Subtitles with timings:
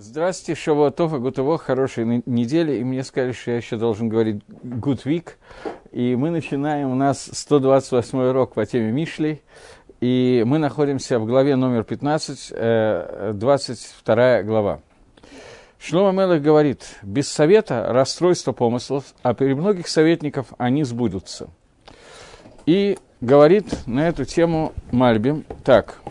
[0.00, 2.76] Здравствуйте, Шавуатов, Гутово, хорошей недели.
[2.76, 5.30] И мне сказали, что я еще должен говорить Good Week.
[5.90, 9.42] И мы начинаем, у нас 128 урок по теме Мишлей.
[10.00, 12.52] И мы находимся в главе номер 15,
[13.38, 14.82] 22 э, глава.
[15.80, 21.48] Шлома Мелых говорит, без совета расстройство помыслов, а при многих советников они сбудутся.
[22.66, 26.00] И говорит на эту тему Мальбим так–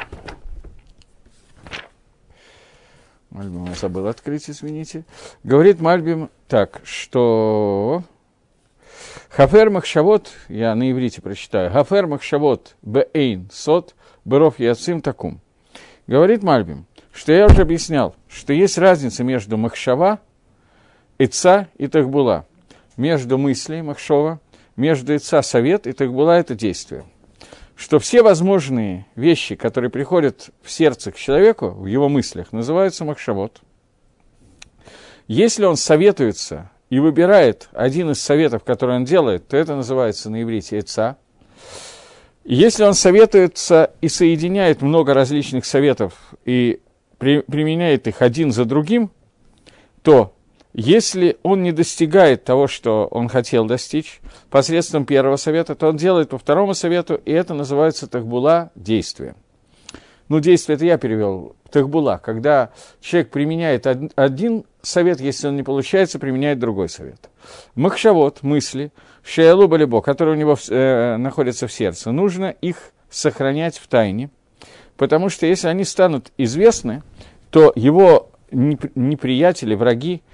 [3.37, 5.05] Мальбим я забыл открыть, извините.
[5.43, 8.01] Говорит Мальбим так, что
[9.29, 13.93] Хафер Махшавот, я на иврите прочитаю, Хафер Махшавот Бейн Сот
[14.25, 15.39] Беров Яцим Такум.
[16.07, 20.19] Говорит Мальбим, что я уже объяснял, что есть разница между Махшава,
[21.19, 22.47] Ица и Тахбула,
[22.95, 24.39] между мыслей Махшова,
[24.75, 27.05] между Ица совет и Тахбула это действие–
[27.77, 33.61] что все возможные вещи, которые приходят в сердце к человеку, в его мыслях, называются махшавод.
[35.27, 40.41] Если он советуется и выбирает один из советов, который он делает, то это называется на
[40.41, 41.17] иврите «эца».
[42.43, 46.13] Если он советуется и соединяет много различных советов
[46.45, 46.79] и
[47.19, 49.11] при, применяет их один за другим,
[50.01, 50.33] то
[50.73, 56.29] если он не достигает того, что он хотел достичь посредством первого совета, то он делает
[56.29, 59.35] по второму совету, и это называется тахбула– действие.
[60.29, 66.19] Ну, действие это я перевел, тахбула, когда человек применяет один совет, если он не получается,
[66.19, 67.29] применяет другой совет.
[67.75, 68.91] Махшавод, мысли,
[69.23, 74.29] шеялу балибо, которые у него э, находятся в сердце, нужно их сохранять в тайне,
[74.97, 77.03] потому что если они станут известны,
[77.49, 80.21] то его неприятели, враги–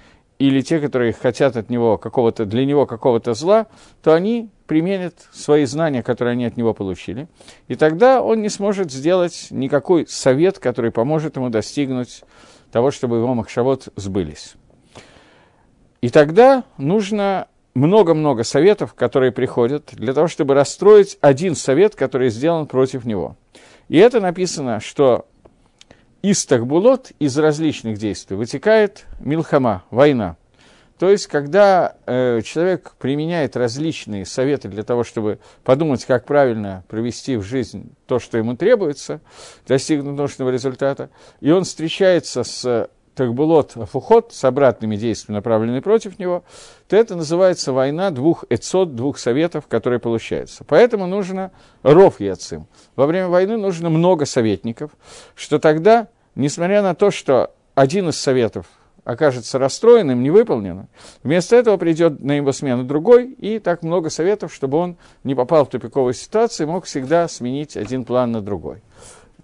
[0.48, 3.66] или те, которые хотят от него какого-то, для него какого-то зла,
[4.02, 7.28] то они применят свои знания, которые они от него получили,
[7.68, 12.24] и тогда он не сможет сделать никакой совет, который поможет ему достигнуть
[12.72, 14.54] того, чтобы его махшавод сбылись.
[16.02, 22.66] И тогда нужно много-много советов, которые приходят, для того, чтобы расстроить один совет, который сделан
[22.66, 23.36] против него.
[23.88, 25.26] И это написано, что
[26.24, 30.36] из Тахбулот, из различных действий, вытекает Милхама, война.
[30.98, 37.36] То есть, когда э, человек применяет различные советы для того, чтобы подумать, как правильно провести
[37.36, 39.20] в жизнь то, что ему требуется,
[39.68, 41.10] достигнуть нужного результата,
[41.42, 46.42] и он встречается с Тахбулот Афухот, с обратными действиями, направленными против него,
[46.88, 50.64] то это называется война двух эцот, двух советов, которые получаются.
[50.64, 51.52] Поэтому нужно
[51.82, 52.66] ров яцим.
[52.96, 54.90] Во время войны нужно много советников,
[55.34, 58.66] что тогда несмотря на то, что один из советов
[59.04, 60.88] окажется расстроенным, не выполнено,
[61.22, 65.66] вместо этого придет на его смену другой, и так много советов, чтобы он не попал
[65.66, 68.82] в тупиковую ситуацию, мог всегда сменить один план на другой.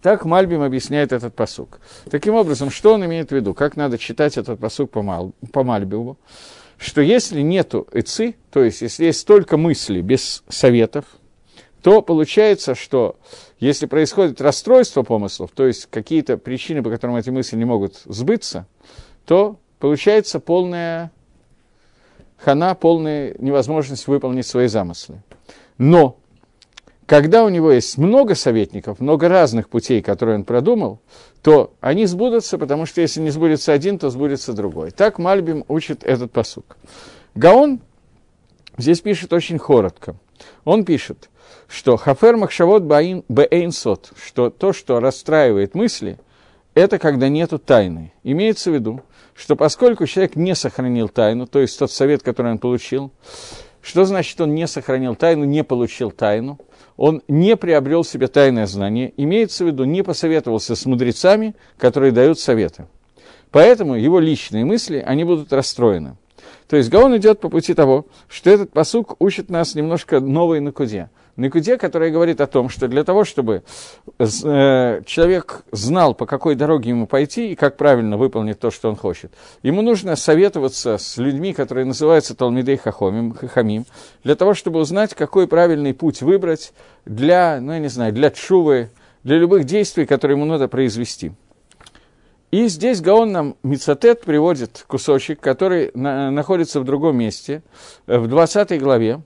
[0.02, 1.78] Так Мальбим объясняет этот посук.
[2.10, 3.52] Таким образом, что он имеет в виду?
[3.52, 6.16] Как надо читать этот посук по, Мал, по Мальбиму?
[6.78, 11.04] Что если нету эци, то есть если есть только мысли без советов,
[11.82, 13.16] то получается, что
[13.58, 18.66] если происходит расстройство помыслов, то есть какие-то причины, по которым эти мысли не могут сбыться,
[19.24, 21.10] то получается полная
[22.38, 25.22] хана, полная невозможность выполнить свои замыслы.
[25.78, 26.16] Но
[27.06, 31.00] когда у него есть много советников, много разных путей, которые он продумал,
[31.42, 34.90] то они сбудутся, потому что если не сбудется один, то сбудется другой.
[34.90, 36.76] Так Мальбим учит этот посук.
[37.34, 37.80] Гаон
[38.78, 40.14] здесь пишет очень коротко.
[40.64, 41.30] Он пишет,
[41.68, 46.18] что хафер махшавот бэйн сот, что то, что расстраивает мысли,
[46.74, 48.12] это когда нету тайны.
[48.22, 49.02] Имеется в виду,
[49.34, 53.10] что поскольку человек не сохранил тайну, то есть тот совет, который он получил,
[53.82, 56.58] что значит он не сохранил тайну, не получил тайну,
[56.96, 62.38] он не приобрел себе тайное знание, имеется в виду, не посоветовался с мудрецами, которые дают
[62.38, 62.86] советы.
[63.50, 66.16] Поэтому его личные мысли, они будут расстроены.
[66.70, 71.10] То есть Гаон идет по пути того, что этот посук учит нас немножко новой накуде.
[71.36, 73.64] Никуде, которая говорит о том, что для того, чтобы
[74.20, 78.94] э, человек знал, по какой дороге ему пойти и как правильно выполнить то, что он
[78.94, 79.32] хочет,
[79.64, 83.84] ему нужно советоваться с людьми, которые называются Талмидей Хахомим, Хахамим,
[84.22, 86.72] для того, чтобы узнать, какой правильный путь выбрать
[87.04, 88.90] для, ну, я не знаю, для чувы,
[89.24, 91.32] для любых действий, которые ему надо произвести.
[92.50, 97.62] И здесь Гаон нам Мицатет приводит кусочек, который на, находится в другом месте,
[98.06, 99.22] э, в 20 главе.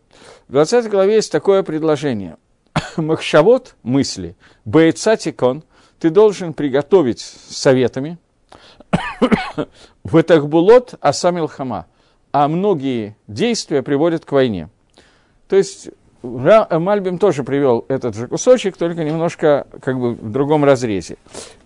[0.49, 2.37] В 20 главе есть такое предложение.
[2.97, 4.37] Махшавод, мысли,
[4.67, 5.65] бейцатикон,
[5.99, 8.19] ты должен приготовить советами,
[10.05, 11.87] в Этахбулот Асамил Хама,
[12.33, 14.69] а многие действия приводят к войне.
[15.49, 15.91] То есть
[16.25, 21.17] Мальбим тоже привел этот же кусочек, только немножко как бы в другом разрезе.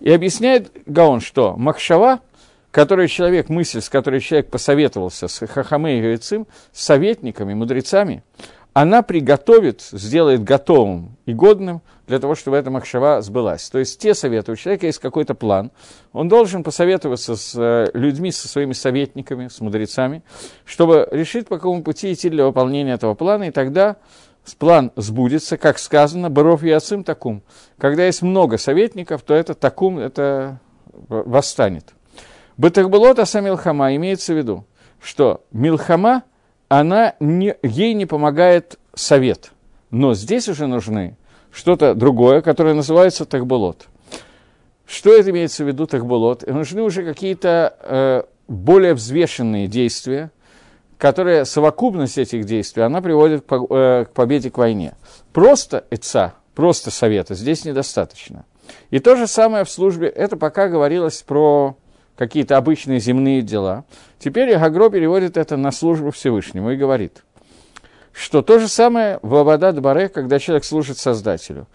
[0.01, 2.19] И объясняет Гаон, что Махшава,
[2.71, 8.23] который человек, мысль, с которой человек посоветовался с Хахаме и Гайцим, с советниками, мудрецами,
[8.73, 13.69] она приготовит, сделает готовым и годным для того, чтобы эта махшава сбылась.
[13.69, 15.71] То есть те советы, у человека есть какой-то план,
[16.13, 20.23] он должен посоветоваться с э, людьми, со своими советниками, с мудрецами,
[20.65, 23.97] чтобы решить, по какому пути идти для выполнения этого плана, и тогда
[24.55, 27.41] план сбудется, как сказано, Баров и Ацим такум.
[27.77, 30.59] Когда есть много советников, то это такум, это
[31.07, 31.93] восстанет.
[32.57, 34.65] Бытахбылот Аса Милхама имеется в виду,
[35.01, 36.23] что Милхама,
[36.67, 39.51] она не, ей не помогает совет.
[39.91, 41.17] Но здесь уже нужны
[41.51, 43.87] что-то другое, которое называется Тахбылот.
[44.85, 46.45] Что это имеется в виду Тахбылот?
[46.47, 50.31] Нужны уже какие-то э, более взвешенные действия,
[50.99, 54.95] которые, совокупность этих действий, она приводит к, э, победе к войне.
[55.31, 58.45] Просто эца, просто совета здесь недостаточно.
[58.91, 61.77] И то же самое в службе, это пока говорилось про
[62.17, 63.85] какие-то обычные земные дела.
[64.19, 67.23] Теперь Гагро переводит это на службу Всевышнему и говорит,
[68.11, 71.67] что то же самое в Абадат Баре, когда человек служит Создателю.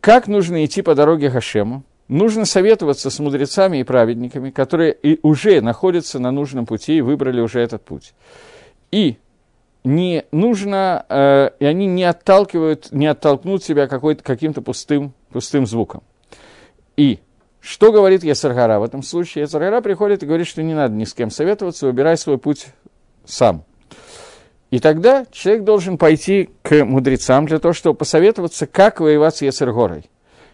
[0.00, 1.82] Как нужно идти по дороге Хашему?
[2.08, 7.40] Нужно советоваться с мудрецами и праведниками, которые и уже находятся на нужном пути и выбрали
[7.40, 8.14] уже этот путь.
[8.92, 9.16] И
[9.82, 16.02] не нужно, э, и они не отталкивают, не оттолкнут себя каким-то пустым, пустым звуком.
[16.96, 17.18] И
[17.60, 19.42] что говорит Ясаргара в этом случае?
[19.42, 22.66] Ясаргара приходит и говорит, что не надо ни с кем советоваться, выбирай свой путь
[23.24, 23.64] сам.
[24.70, 30.04] И тогда человек должен пойти к мудрецам для того, чтобы посоветоваться, как воевать с Ясаргорой.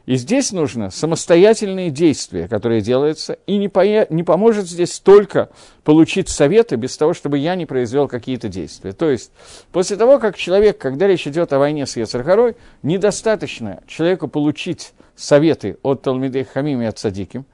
[0.05, 3.81] И здесь нужно самостоятельные действия, которые делаются, и не, по,
[4.13, 5.51] не поможет здесь только
[5.85, 8.93] получить советы без того, чтобы я не произвел какие-то действия.
[8.93, 9.31] То есть,
[9.71, 15.79] после того, как человек, когда речь идет о войне с Яцерхарой, недостаточно человеку получить советы
[15.83, 17.45] от Талмидей Хамим и от Садиким,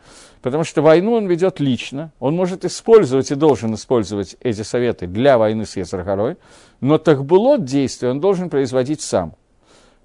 [0.40, 5.36] потому что войну он ведет лично, он может использовать и должен использовать эти советы для
[5.36, 6.36] войны с Яцерхарой,
[6.80, 9.34] но тахбулот действия он должен производить сам.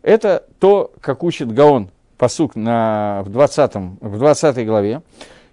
[0.01, 5.01] Это то, как учит Гаон посук на, в, 20, в 20 главе,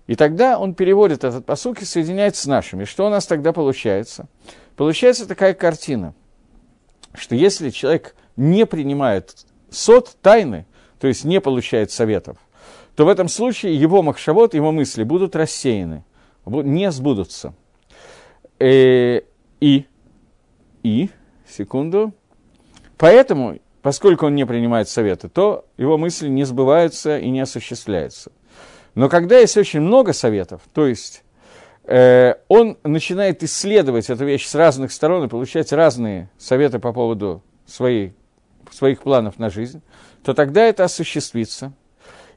[0.07, 2.85] и тогда он переводит этот посук и соединяет с нашими.
[2.85, 4.29] Что у нас тогда получается?
[4.77, 6.15] Получается такая картина,
[7.15, 10.67] что если человек не принимает сот тайны,
[10.99, 12.39] то есть не получает советов,
[12.97, 16.05] то в этом случае его махшавод, его мысли будут рассеяны,
[16.45, 17.55] не сбудутся.
[18.59, 19.21] Э,
[19.61, 19.87] и,
[20.83, 21.11] и,
[21.49, 22.13] секунду,
[22.99, 28.33] поэтому поскольку он не принимает советы, то его мысли не сбываются и не осуществляются.
[28.95, 31.23] Но когда есть очень много советов, то есть
[31.85, 37.43] э, он начинает исследовать эту вещь с разных сторон и получать разные советы по поводу
[37.67, 38.15] своей,
[38.71, 39.83] своих планов на жизнь,
[40.25, 41.73] то тогда это осуществится.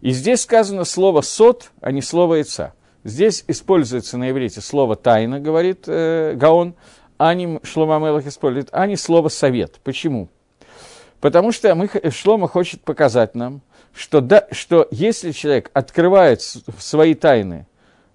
[0.02, 2.74] И здесь сказано слово «сот», а не слово «яйца».
[3.04, 6.76] Здесь используется на иврите слово «тайна», говорит э, Гаон,
[7.18, 9.80] а не Шлома Мелах использует, а не слово «совет».
[9.84, 10.30] Почему?
[11.24, 13.62] Потому что мы, Шлома хочет показать нам,
[13.96, 17.66] что, да, что если человек открывает свои тайны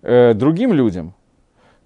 [0.03, 1.15] э, другим людям,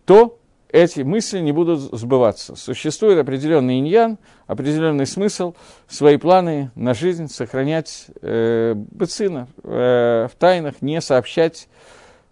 [0.05, 2.57] то эти мысли не будут сбываться.
[2.57, 5.55] Существует определенный иньян, определенный смысл
[5.87, 11.69] свои планы на жизнь сохранять э, быцина, э, в тайнах, не сообщать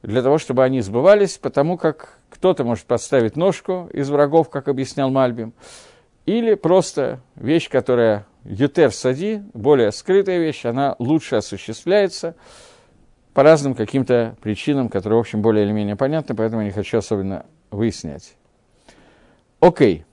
[0.02, 5.10] для того, чтобы они сбывались, потому как кто-то может подставить ножку из врагов, как объяснял
[5.10, 5.52] Мальбим,
[6.26, 12.34] или просто вещь, которая ютер сади, более скрытая вещь, она лучше осуществляется
[13.34, 16.98] по разным каким-то причинам, которые, в общем, более или менее понятны, поэтому я не хочу
[16.98, 18.36] особенно выяснять.
[19.60, 20.04] Окей.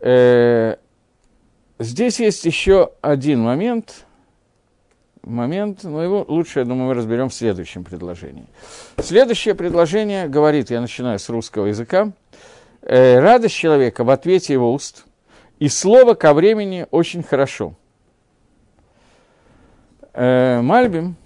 [0.00, 0.76] Э,
[1.78, 4.06] здесь есть еще один момент,
[5.22, 8.46] момент, но его лучше, я думаю, мы разберем в следующем предложении.
[8.98, 12.12] Следующее предложение говорит, я начинаю с русского языка,
[12.82, 15.04] э, радость человека в ответе его уст–
[15.58, 17.74] и слово ко времени очень хорошо.
[20.12, 21.16] Э, Мальбим,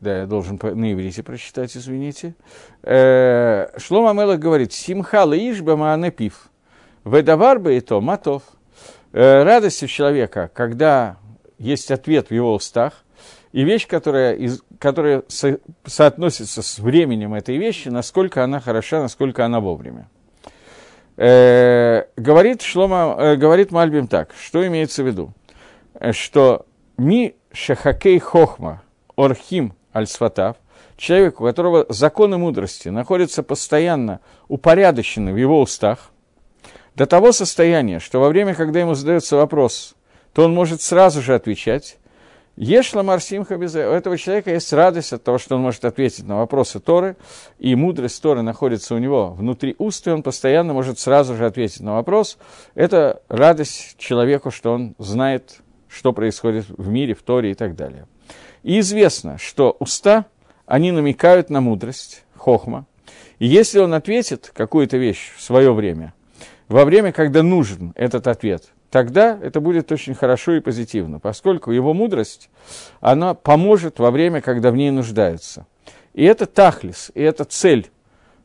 [0.00, 2.34] да, я должен на иврите прочитать, извините.
[2.82, 6.50] Э, Шлома Мелах говорит, «Симха лаишба маанепив,
[7.04, 8.42] ведавар бы то матов».
[9.12, 11.18] Э, радость у человека, когда
[11.58, 13.04] есть ответ в его устах,
[13.52, 19.44] и вещь, которая, из, которая со, соотносится с временем этой вещи, насколько она хороша, насколько
[19.44, 20.08] она вовремя.
[21.22, 25.34] Э, говорит Шлома, э, говорит Мальбим так, что имеется в виду?
[25.92, 26.64] Э, что
[26.96, 28.82] ми шахакей хохма
[29.16, 30.56] орхим аль-сватав,
[30.96, 36.10] человек, у которого законы мудрости находятся постоянно упорядочены в его устах,
[36.94, 39.96] до того состояния, что во время, когда ему задается вопрос,
[40.32, 41.98] то он может сразу же отвечать,
[42.60, 46.36] Ешла Марсимха без У этого человека есть радость от того, что он может ответить на
[46.36, 47.16] вопросы Торы,
[47.58, 51.80] и мудрость Торы находится у него внутри уст, и он постоянно может сразу же ответить
[51.80, 52.36] на вопрос.
[52.74, 58.06] Это радость человеку, что он знает, что происходит в мире, в Торе и так далее.
[58.62, 60.26] И известно, что уста,
[60.66, 62.84] они намекают на мудрость, хохма.
[63.38, 66.12] И если он ответит какую-то вещь в свое время,
[66.68, 71.94] во время, когда нужен этот ответ– тогда это будет очень хорошо и позитивно, поскольку его
[71.94, 72.50] мудрость,
[73.00, 75.66] она поможет во время, когда в ней нуждаются.
[76.12, 77.88] И это тахлис, и это цель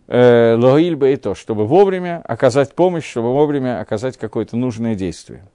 [0.07, 5.45] э, и то, чтобы вовремя оказать помощь, чтобы вовремя оказать какое-то нужное действие.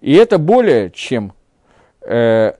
[0.00, 1.32] И это более чем
[2.00, 2.54] э,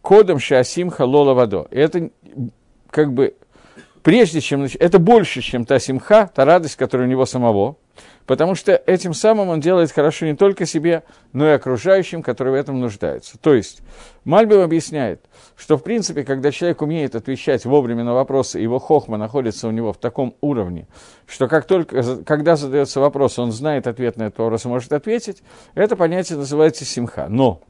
[0.00, 1.68] кодом Шасим Халола Вадо.
[1.70, 2.10] Это
[2.90, 3.34] как бы
[4.02, 4.66] прежде чем...
[4.78, 7.76] Это больше, чем та симха, та радость, которая у него самого–
[8.30, 12.54] потому что этим самым он делает хорошо не только себе, но и окружающим, которые в
[12.54, 13.36] этом нуждаются.
[13.38, 13.82] То есть
[14.22, 15.24] Мальбим объясняет,
[15.56, 19.92] что в принципе, когда человек умеет отвечать вовремя на вопросы, его хохма находится у него
[19.92, 20.86] в таком уровне,
[21.26, 25.42] что как только, когда задается вопрос, он знает ответ на этот вопрос и может ответить,
[25.74, 27.26] это понятие называется симха.
[27.28, 27.60] Но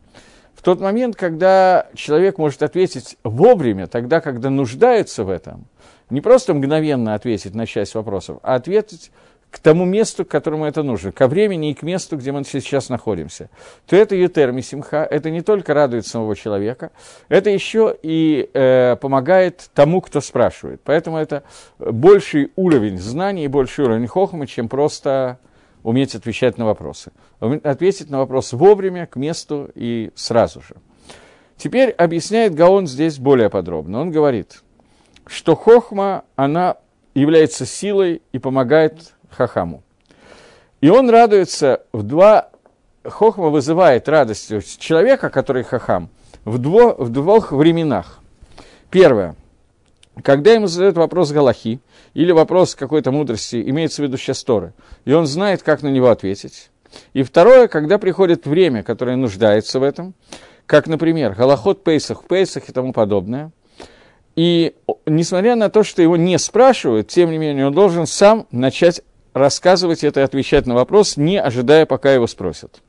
[0.54, 5.64] в тот момент, когда человек может ответить вовремя, тогда, когда нуждается в этом,
[6.10, 9.10] не просто мгновенно ответить на часть вопросов, а ответить
[9.50, 12.88] к тому месту, к которому это нужно, ко времени и к месту, где мы сейчас
[12.88, 13.50] находимся,
[13.86, 16.92] то это ютерми симха, это не только радует самого человека,
[17.28, 20.80] это еще и э, помогает тому, кто спрашивает.
[20.84, 21.42] Поэтому это
[21.78, 25.38] больший уровень знаний и больший уровень хохмы, чем просто
[25.82, 27.10] уметь отвечать на вопросы.
[27.40, 30.76] Ответить на вопрос вовремя, к месту и сразу же.
[31.56, 34.00] Теперь объясняет Гаон здесь более подробно.
[34.00, 34.62] Он говорит,
[35.26, 36.76] что хохма, она
[37.14, 39.82] является силой и помогает хахаму.
[40.80, 42.50] И он радуется в два...
[43.02, 46.10] Хохма вызывает радость человека, который хахам,
[46.44, 48.18] в, дво, в двух временах.
[48.90, 49.36] Первое.
[50.22, 51.80] Когда ему задают вопрос Галахи
[52.12, 54.74] или вопрос какой-то мудрости, имеется в виду сейчас Торы,
[55.06, 56.70] и он знает, как на него ответить.
[57.14, 60.12] И второе, когда приходит время, которое нуждается в этом,
[60.66, 63.50] как, например, Галахот Пейсах, Пейсах и тому подобное.
[64.36, 64.74] И
[65.06, 70.04] несмотря на то, что его не спрашивают, тем не менее, он должен сам начать рассказывать
[70.04, 72.82] это и отвечать на вопрос, не ожидая, пока его спросят.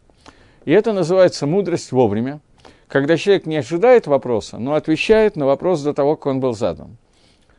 [0.66, 2.40] И это называется мудрость вовремя,
[2.88, 6.98] когда человек не ожидает вопроса, но отвечает на вопрос до того, как он был задан.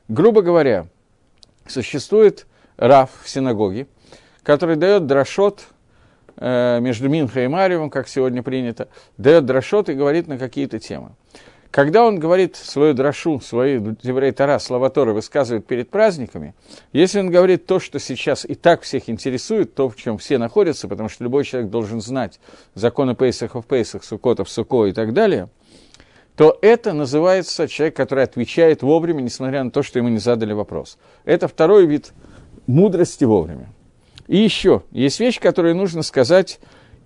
[0.08, 0.86] Грубо говоря,
[1.66, 2.46] существует
[2.76, 3.86] Раф в синагоге,
[4.42, 5.66] который дает дрошот
[6.36, 11.12] э, между Минхой и Мариевым, как сегодня принято, дает дрошот и говорит на какие-то темы.
[11.72, 16.54] Когда он говорит свою дрошу, свои Деврей Тара, слова Торы высказывает перед праздниками,
[16.92, 20.86] если он говорит то, что сейчас и так всех интересует, то, в чем все находятся,
[20.86, 22.40] потому что любой человек должен знать
[22.74, 25.48] законы Пейсаха в Пейсах, Сукота в Суко и так далее,
[26.36, 30.98] то это называется человек, который отвечает вовремя, несмотря на то, что ему не задали вопрос.
[31.24, 32.12] Это второй вид
[32.66, 33.72] мудрости вовремя.
[34.28, 36.60] И еще есть вещь, которую нужно сказать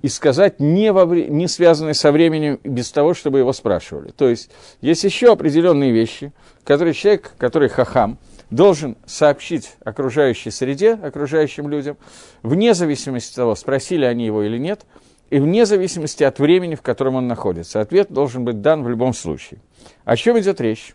[0.06, 4.12] и сказать не, во, не связанные со временем, без того, чтобы его спрашивали.
[4.12, 6.32] То есть есть еще определенные вещи,
[6.62, 8.16] которые человек, который хахам,
[8.48, 11.96] должен сообщить окружающей среде, окружающим людям,
[12.44, 14.86] вне зависимости от того, спросили они его или нет,
[15.28, 17.80] и вне зависимости от времени, в котором он находится.
[17.80, 19.58] Ответ должен быть дан в любом случае.
[20.04, 20.94] О чем идет речь?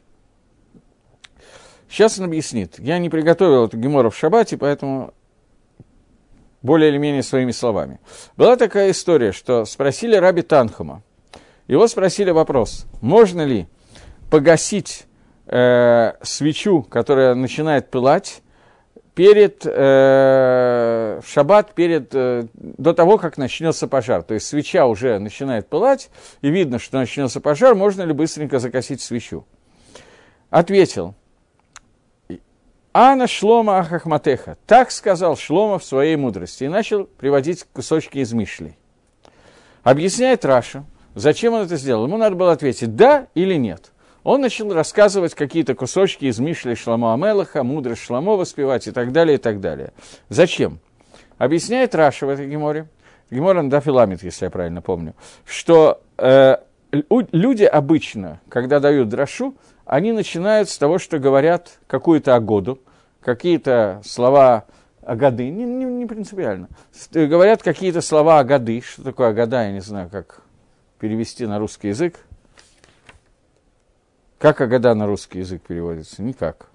[1.89, 2.79] Сейчас он объяснит.
[2.79, 5.13] Я не приготовил эту гемора в шабате, поэтому
[6.61, 7.99] более или менее своими словами.
[8.37, 11.03] Была такая история, что спросили Раби Танхума,
[11.67, 13.67] его спросили вопрос, можно ли
[14.29, 15.05] погасить
[15.47, 18.41] э, свечу, которая начинает пылать,
[19.13, 24.23] перед э, шаббат, перед, э, до того, как начнется пожар.
[24.23, 26.09] То есть свеча уже начинает пылать,
[26.41, 29.45] и видно, что начнется пожар, можно ли быстренько закосить свечу?
[30.49, 31.15] Ответил,
[32.93, 34.57] Ана Шлома Ахахматеха.
[34.67, 36.65] Так сказал Шлома в своей мудрости.
[36.65, 38.77] И начал приводить кусочки из Мишлей.
[39.83, 40.83] Объясняет Раша,
[41.15, 42.05] зачем он это сделал.
[42.05, 43.91] Ему надо было ответить «да» или «нет».
[44.23, 49.35] Он начал рассказывать какие-то кусочки из Мишли Шламо Амелаха, мудрость Шламо воспевать и так далее,
[49.35, 49.93] и так далее.
[50.29, 50.79] Зачем?
[51.39, 52.87] Объясняет Раша в этой геморе,
[53.31, 56.57] гемора Дафиламит, если я правильно помню, что э,
[56.91, 59.55] люди обычно, когда дают дрошу,
[59.91, 62.79] они начинают с того, что говорят какую-то агоду,
[63.19, 64.63] какие-то слова
[65.01, 66.69] агады, не, не, не принципиально.
[67.11, 68.79] Говорят какие-то слова агады.
[68.79, 70.43] Что такое агада, я не знаю, как
[70.97, 72.15] перевести на русский язык.
[74.39, 76.23] Как агада на русский язык переводится?
[76.23, 76.67] Никак.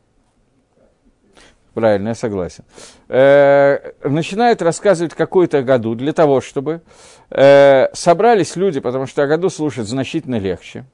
[1.72, 2.64] Правильно, я согласен.
[3.08, 6.82] Э, начинает рассказывать какую-то году для того, чтобы
[7.30, 10.84] э, собрались люди, потому что году слушать значительно легче.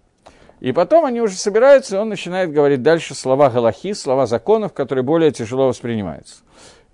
[0.63, 5.03] И потом они уже собираются, и он начинает говорить дальше слова галахи, слова законов, которые
[5.03, 6.37] более тяжело воспринимаются.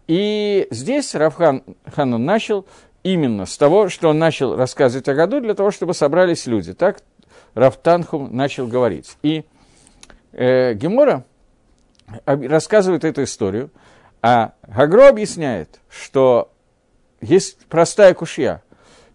[0.07, 1.63] И здесь Равхан
[1.95, 2.65] Ханун начал
[3.03, 6.73] именно с того, что он начал рассказывать о году, для того, чтобы собрались люди.
[6.73, 7.03] Так
[7.53, 9.19] Рафтанхум начал говорить.
[9.23, 9.45] И
[10.33, 11.27] э, Гемора
[12.25, 13.71] рассказывает эту историю,
[14.23, 16.51] а Гагро объясняет, что
[17.21, 18.63] есть простая кушья.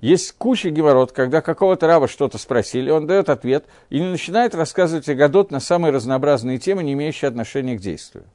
[0.04, 5.16] Есть куча геморрот, когда какого-то раба что-то спросили, он дает ответ и начинает рассказывать о
[5.16, 8.26] Гадот на самые разнообразные темы, не имеющие отношения к действию.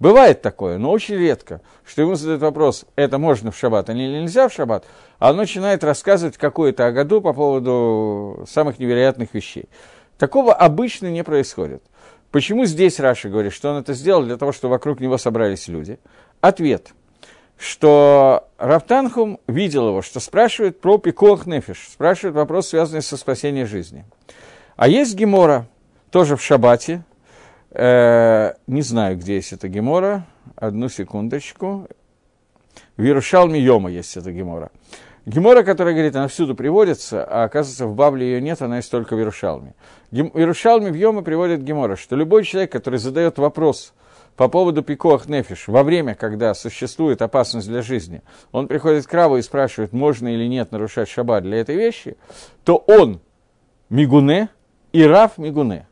[0.00, 4.48] Бывает такое, но очень редко, что ему задают вопрос, это можно в шаббат или нельзя
[4.48, 4.86] в шаббат,
[5.18, 9.68] а он начинает рассказывать какое-то о году по поводу самых невероятных вещей.
[10.16, 11.82] Такого обычно не происходит.
[12.30, 15.98] Почему здесь Раша говорит, что он это сделал для того, чтобы вокруг него собрались люди?
[16.40, 16.94] Ответ,
[17.58, 24.04] что Рафтанхум видел его, что спрашивает про пикох нефиш, спрашивает вопрос, связанный со спасением жизни.
[24.76, 25.66] А есть Гемора,
[26.10, 27.02] тоже в Шабате,
[27.70, 30.26] Э, не знаю, где есть эта гемора.
[30.56, 31.86] Одну секундочку.
[32.96, 34.70] В Иерушалме Йома есть эта гемора.
[35.26, 39.14] Гемора, которая говорит, она всюду приводится, а оказывается, в Бабле ее нет, она есть только
[39.14, 39.74] в Иерушалме.
[40.10, 43.92] В Иерушалме в Йома приводит гемора, что любой человек, который задает вопрос
[44.38, 49.36] по поводу пикоах нефиш, во время, когда существует опасность для жизни, он приходит к Раву
[49.36, 52.16] и спрашивает, можно или нет нарушать шаббат для этой вещи,
[52.64, 53.20] то он
[53.90, 54.48] мигуне
[54.92, 55.88] и Рав мигуне.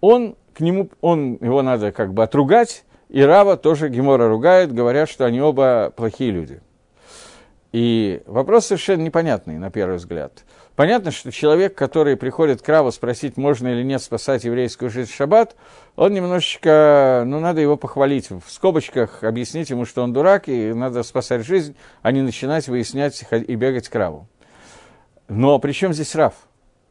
[0.00, 5.08] Он к нему, он, его надо как бы отругать, и Рава тоже Гемора ругает, говорят,
[5.08, 6.60] что они оба плохие люди.
[7.72, 10.44] И вопрос совершенно непонятный, на первый взгляд.
[10.74, 15.14] Понятно, что человек, который приходит к Раву спросить, можно или нет спасать еврейскую жизнь в
[15.14, 15.54] шаббат,
[15.94, 21.02] он немножечко, ну, надо его похвалить, в скобочках объяснить ему, что он дурак, и надо
[21.04, 24.26] спасать жизнь, а не начинать выяснять и бегать к Раву.
[25.28, 26.34] Но при чем здесь Рав?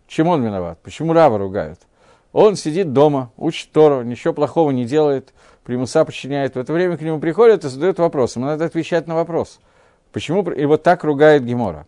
[0.07, 0.79] Чем он виноват?
[0.81, 1.79] Почему Рава ругают?
[2.31, 5.33] Он сидит дома, учит Тору, ничего плохого не делает,
[5.63, 6.55] примуса подчиняет.
[6.55, 8.35] В это время к нему приходят и задают вопрос.
[8.35, 9.59] Ему надо отвечать на вопрос.
[10.11, 11.87] Почему его так ругает Гемора?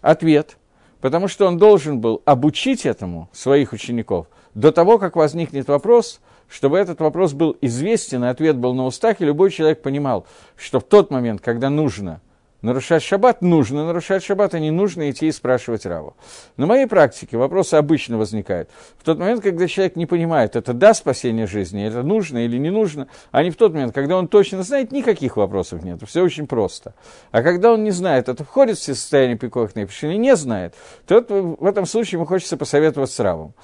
[0.00, 0.56] Ответ.
[1.00, 6.78] Потому что он должен был обучить этому своих учеников до того, как возникнет вопрос, чтобы
[6.78, 10.84] этот вопрос был известен, и ответ был на устах, и любой человек понимал, что в
[10.84, 12.20] тот момент, когда нужно–
[12.62, 16.14] нарушать шаббат, нужно нарушать шаббат, а не нужно идти и спрашивать Раву.
[16.56, 18.70] На моей практике вопрос обычно возникает.
[18.98, 22.70] В тот момент, когда человек не понимает, это да спасение жизни, это нужно или не
[22.70, 26.46] нужно, а не в тот момент, когда он точно знает, никаких вопросов нет, все очень
[26.46, 26.94] просто.
[27.30, 30.74] А когда он не знает, это входит в состояние пиковых или не знает,
[31.06, 33.54] то в этом случае ему хочется посоветоваться с Равом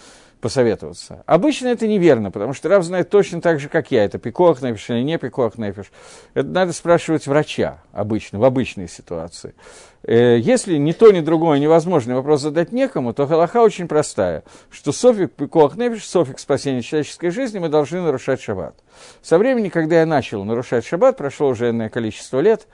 [0.40, 1.22] посоветоваться.
[1.27, 4.90] Обычно это неверно, потому что Рав знает точно так же, как я, это пикох нефиш
[4.90, 5.90] или не пикох нефиш.
[6.35, 9.55] Это надо спрашивать врача обычно, в обычной ситуации.
[10.03, 14.92] Э, если ни то, ни другое невозможно, вопрос задать некому, то галаха очень простая, что
[14.92, 18.77] софик пикох нефиш, софик спасения человеческой жизни, мы должны нарушать шаббат.
[19.22, 22.66] Со времени, когда я начал нарушать шаббат, прошло уже энное количество лет,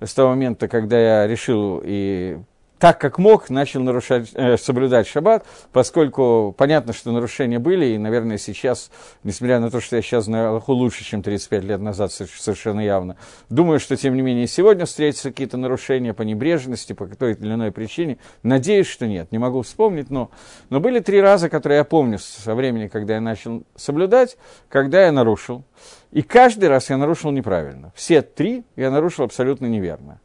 [0.00, 2.38] с того момента, когда я решил и
[2.82, 8.38] так как мог, начал нарушать, э, соблюдать шаббат, поскольку понятно, что нарушения были, и, наверное,
[8.38, 8.90] сейчас,
[9.22, 13.16] несмотря на то, что я сейчас знаю Аллаху лучше, чем 35 лет назад, совершенно явно,
[13.48, 17.70] думаю, что, тем не менее, сегодня встретятся какие-то нарушения по небрежности, по той или иной
[17.70, 18.18] причине.
[18.42, 20.32] Надеюсь, что нет, не могу вспомнить, но,
[20.68, 24.36] но были три раза, которые я помню со времени, когда я начал соблюдать,
[24.68, 25.62] когда я нарушил.
[26.10, 27.92] И каждый раз я нарушил неправильно.
[27.94, 30.18] Все три я нарушил абсолютно неверно.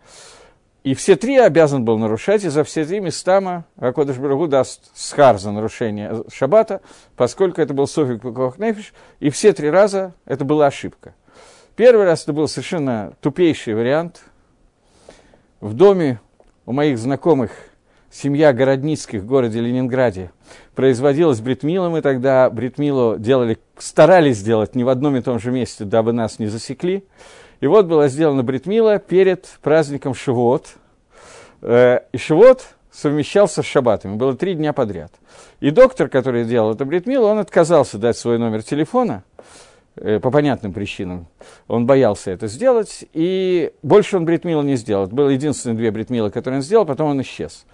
[0.87, 5.37] И все три обязан был нарушать, и за все три местама Акодыш Барагу даст схар
[5.37, 6.79] за нарушение шаббата,
[7.17, 11.13] поскольку это был Софик Нефиш, и все три раза это была ошибка.
[11.75, 14.21] Первый раз это был совершенно тупейший вариант.
[15.59, 16.21] В доме
[16.65, 17.51] у моих знакомых
[18.09, 20.31] семья Городницких в городе Ленинграде
[20.73, 25.83] производилась бритмилом, и тогда бритмилу делали, старались сделать не в одном и том же месте,
[25.83, 27.03] дабы нас не засекли.
[27.59, 30.75] И вот была сделана бритмила перед праздником Шивот.
[31.61, 34.15] Э, и Шивот совмещался с шаббатами.
[34.15, 35.11] Было три дня подряд.
[35.59, 39.23] И доктор, который делал эту бритмилу, он отказался дать свой номер телефона
[39.95, 41.27] э, по понятным причинам.
[41.67, 45.05] Он боялся это сделать, и больше он бритмила не сделал.
[45.05, 47.65] Это было единственные две бритмилы, которые он сделал, потом он исчез.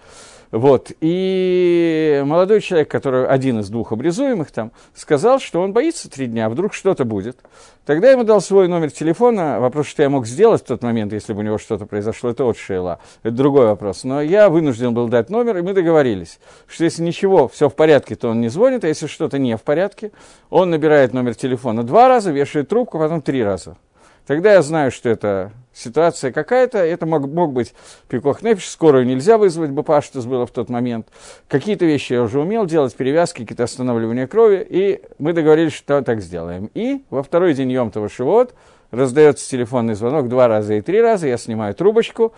[0.50, 0.92] Вот.
[1.00, 6.48] И молодой человек, который один из двух обрезуемых там, сказал, что он боится три дня,
[6.48, 7.38] вдруг что-то будет.
[7.86, 9.60] Тогда ему дал свой номер телефона.
[9.60, 12.44] Вопрос, что я мог сделать в тот момент, если бы у него что-то произошло, это
[12.44, 12.98] от Шейла.
[13.22, 14.04] Это другой вопрос.
[14.04, 18.14] Но я вынужден был дать номер, и мы договорились, что если ничего, все в порядке,
[18.14, 20.12] то он не звонит, а если что-то не в порядке,
[20.48, 23.76] он набирает номер телефона два раза, вешает трубку, потом три раза.
[24.26, 27.74] Тогда я знаю, что это ситуация какая-то, это мог, мог быть
[28.08, 31.08] пикох нефиш, скорую нельзя вызвать БПА, что было в тот момент.
[31.48, 36.20] Какие-то вещи я уже умел делать, перевязки, какие-то останавливания крови, и мы договорились, что так
[36.22, 36.70] сделаем.
[36.74, 38.54] И во второй день Йом Шивот
[38.90, 42.32] раздается телефонный звонок два раза и три раза, я снимаю трубочку,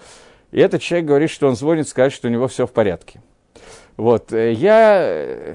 [0.53, 3.21] и этот человек говорит, что он звонит, сказать, что у него все в порядке.
[3.97, 5.55] Вот, э, я э,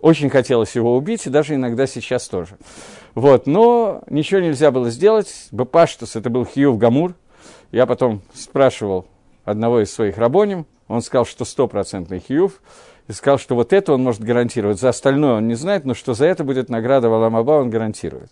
[0.00, 2.56] очень хотелось его убить, и даже иногда сейчас тоже.
[3.14, 5.48] Вот, но ничего нельзя было сделать.
[5.50, 7.14] Бепаштус, это был Хьюв Гамур.
[7.72, 9.06] Я потом спрашивал
[9.44, 12.60] одного из своих рабоним, он сказал, что стопроцентный Хьюв,
[13.08, 14.78] и сказал, что вот это он может гарантировать.
[14.78, 18.30] За остальное он не знает, но что за это будет награда Валамаба, он гарантирует.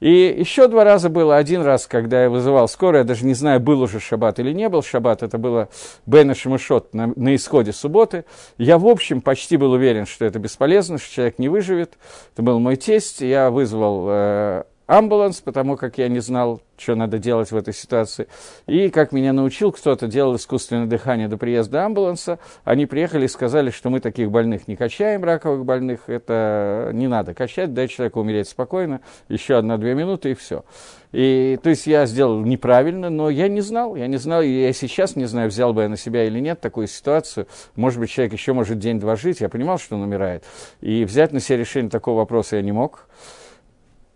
[0.00, 1.36] И еще два раза было.
[1.36, 4.68] Один раз, когда я вызывал скорую, я даже не знаю, был уже шаббат или не
[4.68, 5.68] был шаббат, это было
[6.04, 8.24] Бена Шамышот на, на исходе субботы.
[8.58, 11.94] Я, в общем, почти был уверен, что это бесполезно, что человек не выживет.
[12.34, 13.20] Это был мой тесть.
[13.20, 18.28] Я вызвал э, амбуланс, потому как я не знал, что надо делать в этой ситуации.
[18.66, 22.38] И, как меня научил кто-то, делал искусственное дыхание до приезда амбуланса.
[22.64, 26.08] Они приехали и сказали, что мы таких больных не качаем, раковых больных.
[26.08, 29.00] Это не надо качать, дай человеку умереть спокойно.
[29.28, 30.64] Еще одна-две минуты и все.
[31.12, 34.72] И, то есть я сделал неправильно, но я не знал, я не знал, и я
[34.72, 37.46] сейчас не знаю, взял бы я на себя или нет такую ситуацию.
[37.74, 40.44] Может быть, человек еще может день-два жить, я понимал, что он умирает.
[40.80, 43.06] И взять на себя решение такого вопроса я не мог.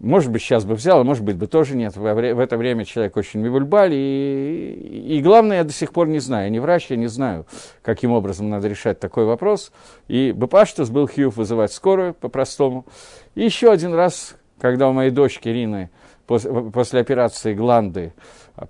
[0.00, 1.94] Может быть, сейчас бы взял, а может быть, бы тоже нет.
[1.94, 3.92] В, это время человек очень мивульбаль.
[3.92, 6.44] И, и главное, я до сих пор не знаю.
[6.44, 7.46] Я не врач, я не знаю,
[7.82, 9.72] каким образом надо решать такой вопрос.
[10.08, 12.86] И Бепаштус был Хьюф вызывать скорую по-простому.
[13.34, 15.90] И еще один раз, когда у моей дочки Рины
[16.26, 18.14] после, операции гланды,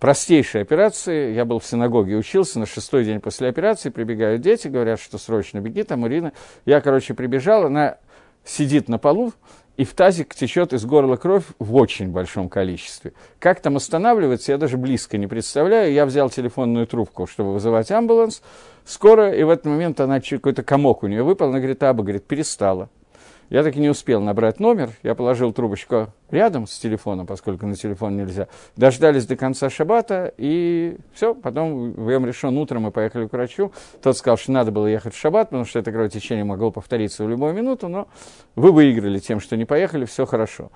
[0.00, 4.98] простейшей операции, я был в синагоге, учился, на шестой день после операции прибегают дети, говорят,
[4.98, 6.32] что срочно беги, там Ирина.
[6.64, 7.98] Я, короче, прибежал, она
[8.44, 9.32] сидит на полу,
[9.80, 13.14] и в тазик течет из горла кровь в очень большом количестве.
[13.38, 15.90] Как там останавливается, я даже близко не представляю.
[15.94, 18.42] Я взял телефонную трубку, чтобы вызывать амбуланс.
[18.84, 21.48] Скоро, и в этот момент она какой-то комок у нее выпал.
[21.48, 22.90] Она говорит, Аба, говорит, перестала.
[23.50, 24.90] Я так и не успел набрать номер.
[25.02, 28.46] Я положил трубочку рядом с телефоном, поскольку на телефон нельзя.
[28.76, 31.34] Дождались до конца шабата, и все.
[31.34, 33.72] Потом в решен утром мы поехали к врачу.
[34.02, 37.28] Тот сказал, что надо было ехать в шаббат, потому что это кровотечение могло повториться в
[37.28, 38.06] любую минуту, но
[38.54, 40.70] вы выиграли тем, что не поехали, все хорошо.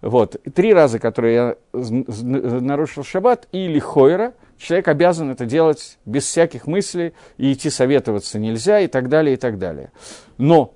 [0.00, 0.36] Вот.
[0.54, 7.12] Три раза, которые я нарушил шаббат, или хойра, человек обязан это делать без всяких мыслей,
[7.38, 9.90] и идти советоваться нельзя, и так далее, и так далее.
[10.38, 10.74] Но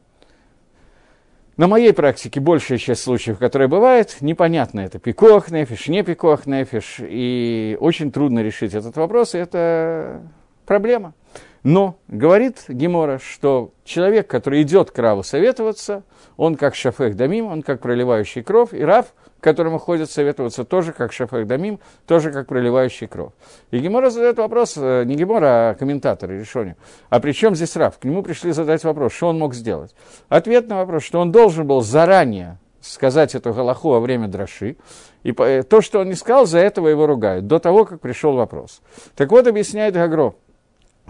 [1.57, 6.97] на моей практике большая часть случаев, которые бывают, непонятно, это пикох нефиш, не пикох нефиш,
[7.01, 10.23] и очень трудно решить этот вопрос, и это
[10.67, 11.15] проблема.
[11.65, 16.03] Но говорит Гемора, что человек, который идет к Раву советоваться,
[16.37, 20.93] он как шафех дамим, он как проливающий кровь, и Рав, к которому ходят советоваться, тоже
[20.93, 23.33] как шафех дамим, тоже как проливающий кровь.
[23.71, 26.77] И Гемора задает вопрос, э, не Гемора, а комментаторы решения.
[27.09, 27.99] А при чем здесь Рав?
[27.99, 29.95] К нему пришли задать вопрос, что он мог сделать.
[30.29, 34.77] Ответ на вопрос, что он должен был заранее сказать эту галаху во время драши,
[35.23, 38.83] и то, что он не сказал, за этого его ругают, до того, как пришел вопрос.
[39.17, 40.35] Так вот, объясняет Гагро,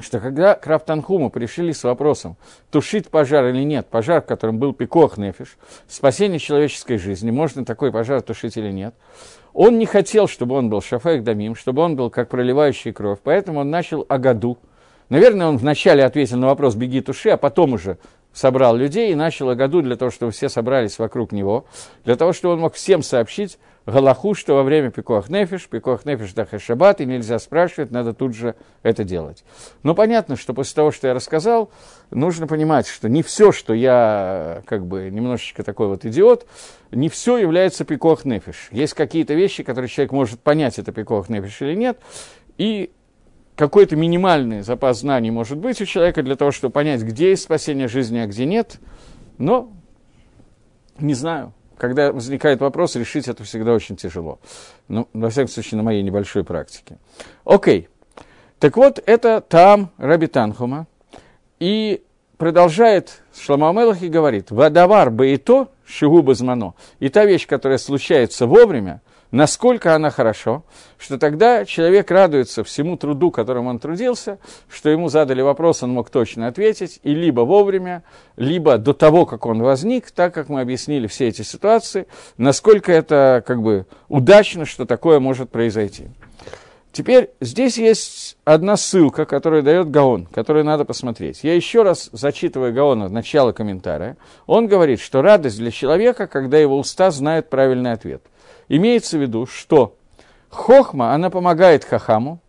[0.01, 2.37] что когда к Рафтанхуму пришли с вопросом,
[2.71, 5.57] тушить пожар или нет, пожар, в котором был пикох нефиш,
[5.89, 8.95] спасение человеческой жизни, можно такой пожар тушить или нет,
[9.53, 13.61] он не хотел, чтобы он был шафаек дамим, чтобы он был как проливающий кровь, поэтому
[13.61, 14.59] он начал агаду.
[15.11, 17.99] Наверное, он вначале ответил на вопрос «беги, туши», а потом уже
[18.35, 21.65] собрал людей и начал Агаду для того, чтобы все собрались вокруг него,
[22.05, 26.33] для того, чтобы он мог всем сообщить Галаху, что во время Пикуах Нефиш, Пикуах Нефиш
[26.33, 29.45] Даха Шаббат, и нельзя спрашивать, надо тут же это делать.
[29.83, 31.71] Но понятно, что после того, что я рассказал,
[32.11, 36.47] нужно понимать, что не все, что я как бы немножечко такой вот идиот,
[36.93, 38.69] не все является Пикуах Нефиш.
[38.71, 41.99] Есть какие-то вещи, которые человек может понять, это Пикуах Нефиш или нет,
[42.57, 42.91] и
[43.57, 47.89] какой-то минимальный запас знаний может быть у человека для того, чтобы понять, где есть спасение
[47.89, 48.81] жизни, а где нет.
[49.39, 49.73] Но
[50.99, 51.53] не знаю.
[51.77, 54.39] Когда возникает вопрос, решить это всегда очень тяжело.
[54.89, 56.99] Ну, во всяком случае, на моей небольшой практике.
[57.45, 57.89] Окей.
[58.59, 60.87] Так вот, это там Раби Танхума.
[61.59, 62.03] И
[62.37, 66.75] продолжает Шламамелах и говорит, «Вадавар бы и то, шигуба змано».
[66.99, 69.01] И та вещь, которая случается вовремя,
[69.35, 70.63] насколько она хорошо,
[70.97, 74.39] что тогда человек радуется всему труду, которым он трудился,
[74.71, 78.05] что ему задали вопрос, он мог точно ответить, и либо вовремя,
[78.37, 82.07] либо до того, как он возник, так как мы объяснили все эти ситуации,
[82.39, 86.07] насколько это как бы удачно, что такое может произойти.
[86.93, 91.41] Теперь здесь есть одна ссылка, которую дает Гаон, которую надо посмотреть.
[91.43, 94.17] Я еще раз зачитываю Гаона начало комментария.
[94.47, 98.23] Он говорит, что радость для человека, когда его уста знают правильный ответ–
[98.69, 99.97] Имеется в виду, что
[100.55, 102.41] Хохма, она помогает хахаму,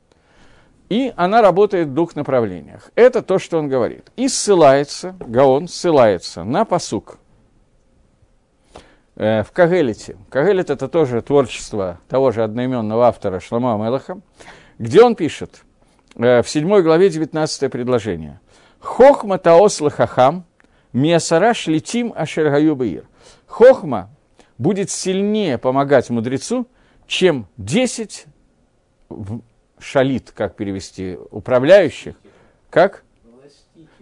[0.89, 2.91] и она работает в двух направлениях.
[2.93, 4.11] Это то, что он говорит.
[4.15, 7.17] И ссылается, Гаон ссылается на посук
[9.15, 10.17] э, в Кагелите.
[10.29, 14.19] Кагелит– это тоже творчество того же одноименного автора Шлама Мелаха,
[14.77, 15.63] где он пишет
[16.15, 18.39] э, в 7 главе 19 предложение.
[18.79, 20.45] «Хохма таос лахахам,
[20.93, 23.05] миасара шлитим ашергаю баир».
[23.47, 24.11] Хохма
[24.57, 26.67] будет сильнее помогать мудрецу,
[27.07, 28.25] чем 10
[29.79, 32.15] шалит, как перевести, управляющих,
[32.69, 33.03] как?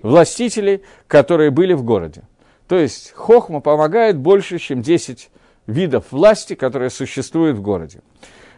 [0.02, 2.24] Властителей, которые были в городе.
[2.68, 5.30] То есть хохма помогает больше, чем 10
[5.68, 8.02] видов власти, которые существуют в городе.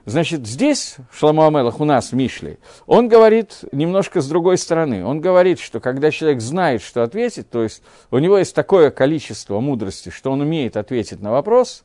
[0.06, 5.04] Значит, здесь, в Шламуамелах, у нас, в он говорит немножко с другой стороны.
[5.04, 9.60] Он говорит, что когда человек знает, что ответить, то есть у него есть такое количество
[9.60, 11.84] мудрости, что он умеет ответить на вопрос,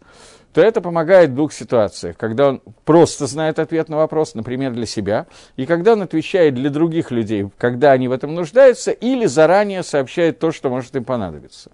[0.52, 2.16] то это помогает в двух ситуациях.
[2.18, 6.68] Когда он просто знает ответ на вопрос, например, для себя, и когда он отвечает для
[6.68, 11.70] других людей, когда они в этом нуждаются, или заранее сообщает то, что может им понадобиться.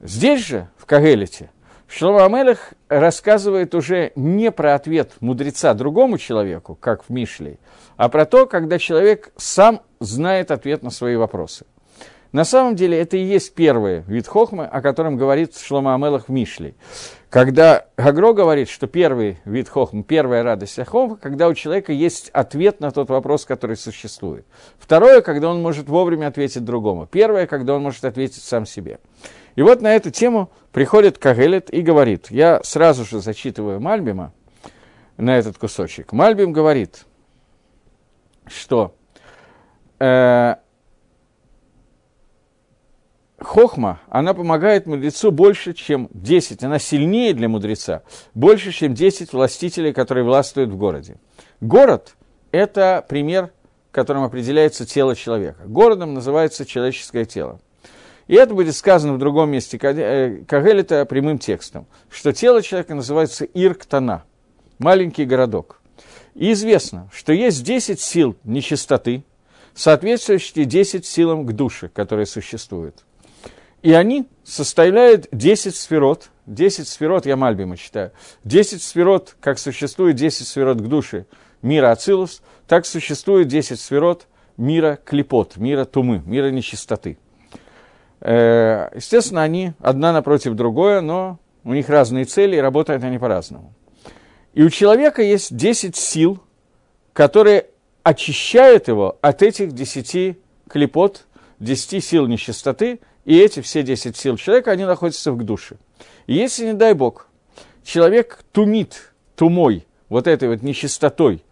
[0.00, 1.50] Здесь же, в Кагелите,
[1.88, 7.58] Шлома Амелех рассказывает уже не про ответ мудреца другому человеку, как в Мишле,
[7.96, 11.66] а про то, когда человек сам знает ответ на свои вопросы.
[12.34, 16.32] На самом деле это и есть первый вид хохмы, о котором говорит Шлома Амелах в
[16.32, 16.74] Мишле.
[17.30, 22.80] Когда Гагро говорит, что первый вид хохмы, первая радость хохмы, когда у человека есть ответ
[22.80, 24.44] на тот вопрос, который существует.
[24.80, 27.06] Второе, когда он может вовремя ответить другому.
[27.06, 28.98] Первое, когда он может ответить сам себе.
[29.54, 34.32] И вот на эту тему приходит Кагелет и говорит, я сразу же зачитываю Мальбима
[35.18, 36.10] на этот кусочек.
[36.12, 37.04] Мальбим говорит,
[38.48, 38.92] что
[40.00, 40.56] э,
[43.44, 48.02] хохма, она помогает мудрецу больше, чем 10, она сильнее для мудреца,
[48.34, 51.16] больше, чем 10 властителей, которые властвуют в городе.
[51.60, 52.16] Город–
[52.50, 53.52] это пример,
[53.92, 55.62] которым определяется тело человека.
[55.66, 57.60] Городом называется человеческое тело.
[58.26, 64.24] И это будет сказано в другом месте Кагелита прямым текстом, что тело человека называется Ирктана,
[64.78, 65.80] маленький городок.
[66.34, 69.24] И известно, что есть 10 сил нечистоты,
[69.74, 73.04] соответствующие 10 силам к душе, которые существуют.
[73.84, 76.30] И они составляют 10 сферот.
[76.46, 78.12] 10 сферот, я Мальбима читаю.
[78.44, 81.26] 10 сферот, как существует 10 сферот к душе
[81.60, 87.18] мира Ацилус, так существует 10 сферот мира Клепот, мира Тумы, мира нечистоты.
[88.20, 93.74] Э, естественно, они одна напротив другой, но у них разные цели, и работают они по-разному.
[94.54, 96.42] И у человека есть 10 сил,
[97.12, 97.66] которые
[98.02, 100.38] очищают его от этих 10
[100.70, 101.26] клепот,
[101.58, 105.76] 10 сил нечистоты– и эти все 10 сил человека, они находятся в душе.
[106.26, 107.28] И если, не дай Бог,
[107.82, 111.42] человек тумит тумой, вот этой вот нечистотой,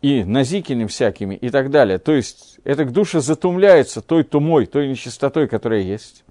[0.00, 5.48] и назиками всякими и так далее, то есть эта душа затумляется той тумой, той нечистотой,
[5.48, 6.24] которая есть,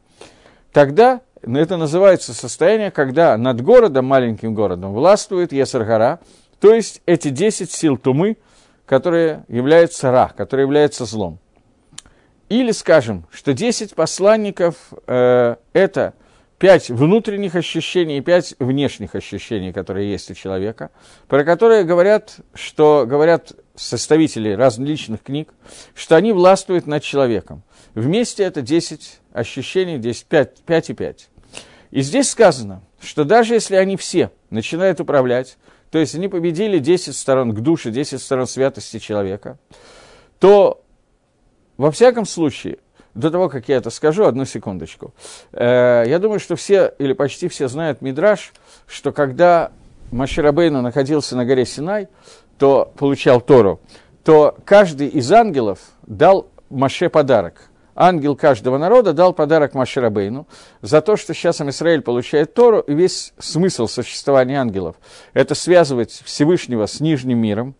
[0.71, 6.19] тогда это называется состояние, когда над городом, маленьким городом, властвует Есаргара,
[6.59, 8.37] то есть эти 10 сил тумы,
[8.85, 11.39] которые являются ра, которые являются злом.
[12.49, 16.13] Или скажем, что 10 посланников э, это
[16.59, 20.91] 5 внутренних ощущений и 5 внешних ощущений, которые есть у человека,
[21.27, 25.53] про которые говорят, что говорят составители различных книг,
[25.93, 27.63] что они властвуют над человеком.
[27.93, 31.29] Вместе это 10 ощущений, 10, 5, 5 и 5.
[31.91, 35.57] И здесь сказано, что даже если они все начинают управлять,
[35.91, 39.57] то есть они победили 10 сторон к душе, 10 сторон святости человека,
[40.39, 40.83] то
[41.77, 42.77] во всяком случае,
[43.13, 45.13] до того, как я это скажу, одну секундочку.
[45.51, 48.53] Э, я думаю, что все или почти все знают Мидраш,
[48.85, 49.71] что когда
[50.11, 52.07] Маширабейну находился на горе Синай,
[52.57, 53.79] то получал Тору,
[54.23, 57.69] то каждый из ангелов дал Маше подарок.
[57.99, 60.47] Ангел каждого народа дал подарок Маширабейну
[60.83, 64.97] за то, что сейчас Израиль получает Тору, и весь смысл существования ангелов–
[65.33, 67.75] это связывать Всевышнего с Нижним миром,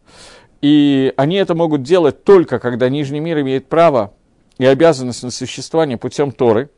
[0.62, 4.14] и они это могут делать только, когда Нижний мир имеет право
[4.58, 6.70] и обязанность на существование путем Торы.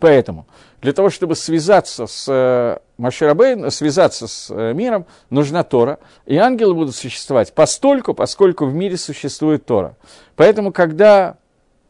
[0.00, 0.46] Поэтому
[0.82, 5.98] для того, чтобы связаться с э, Маширабейн, связаться с э, миром, нужна Тора.
[6.26, 9.96] И ангелы будут существовать постольку, поскольку в мире существует Тора.
[10.36, 11.38] Поэтому, когда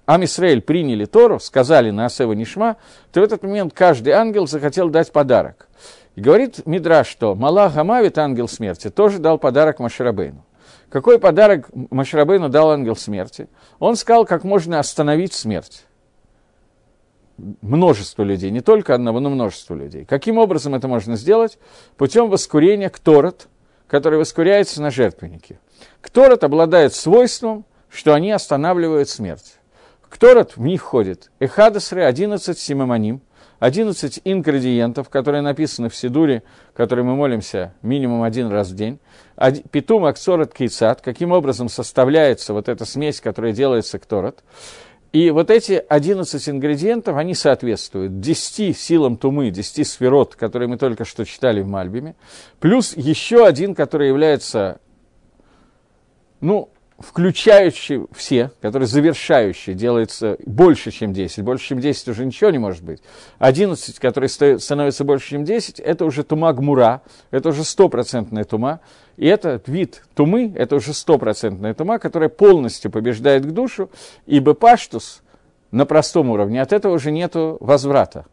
[0.06, 2.76] Амисраэль приняли Тору, сказали на Асева Нишма,
[3.12, 5.68] то в этот момент каждый ангел захотел дать подарок.
[6.14, 10.45] И говорит Мидраш, что Малах Гамавит, ангел смерти, тоже дал подарок Маширабейну.
[10.88, 13.48] Какой подарок Машрабейну дал ангел смерти?
[13.78, 15.84] Он сказал, как можно остановить смерть.
[17.36, 20.04] Множество людей, не только одного, но множество людей.
[20.04, 21.58] Каким образом это можно сделать?
[21.96, 23.48] Путем воскурения кторот,
[23.88, 25.58] который воскуряется на жертвеннике.
[26.00, 29.56] Кторот обладает свойством, что они останавливают смерть.
[30.08, 33.20] Кторот в них входит Эхадасры, 11 симамоним,
[33.58, 36.42] 11 ингредиентов, которые написаны в Сидуре,
[36.74, 38.98] которые мы молимся минимум один раз в день.
[39.70, 44.42] Питум аксорот кейцат, каким образом составляется вот эта смесь, которая делается кторот.
[45.12, 51.06] И вот эти 11 ингредиентов, они соответствуют 10 силам тумы, 10 сферот, которые мы только
[51.06, 52.16] что читали в Мальбиме,
[52.60, 54.78] плюс еще один, который является,
[56.40, 61.44] ну, включающий все, который завершающий, делается больше, чем 10.
[61.44, 63.00] Больше, чем 10 уже ничего не может быть.
[63.38, 68.80] 11, который становится больше, чем 10, это уже тума гмура, это уже стопроцентная тума.
[69.16, 73.90] И этот вид тумы, это уже стопроцентная тума, которая полностью побеждает к душу,
[74.26, 75.22] ибо паштус
[75.70, 78.26] на простом уровне, от этого уже нет возврата.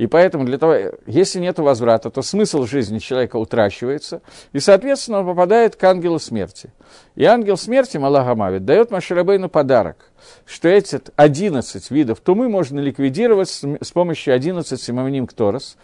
[0.00, 4.22] И поэтому для того, если нет возврата, то смысл жизни человека утрачивается,
[4.54, 6.72] и, соответственно, он попадает к ангелу смерти.
[7.16, 10.10] И ангел смерти, Малахамавит, дает Маширабейну подарок,
[10.46, 15.76] что эти 11 видов тумы можно ликвидировать с, помощью 11 симоним Торос,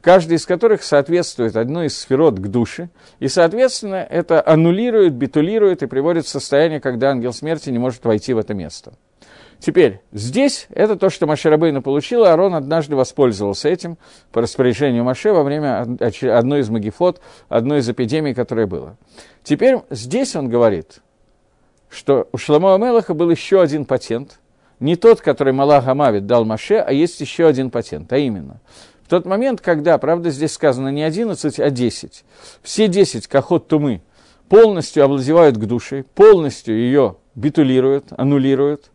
[0.00, 5.88] каждый из которых соответствует одной из сферот к душе, и, соответственно, это аннулирует, битулирует и
[5.88, 8.92] приводит в состояние, когда ангел смерти не может войти в это место.
[9.64, 13.96] Теперь, здесь это то, что Маширабейна получил, а Арон однажды воспользовался этим
[14.30, 18.96] по распоряжению Маше во время одной из магифот, одной из эпидемий, которая была.
[19.42, 21.00] Теперь здесь он говорит,
[21.88, 24.38] что у Шламо Амелаха был еще один патент,
[24.80, 28.60] не тот, который Малах Амавит дал Маше, а есть еще один патент, а именно,
[29.02, 32.24] в тот момент, когда, правда, здесь сказано не 11, а 10,
[32.62, 34.02] все 10 кахот тумы
[34.50, 38.90] полностью овладевают к душе, полностью ее битулируют, аннулируют,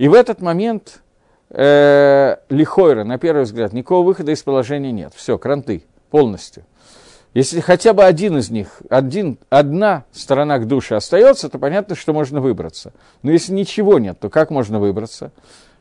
[0.00, 1.02] и в этот момент
[1.50, 5.12] э, Лихойра, на первый взгляд, никакого выхода из положения нет.
[5.14, 6.64] Все, кранты, полностью.
[7.34, 12.14] Если хотя бы один из них, один, одна сторона к душе остается, то понятно, что
[12.14, 12.94] можно выбраться.
[13.22, 15.32] Но если ничего нет, то как можно выбраться?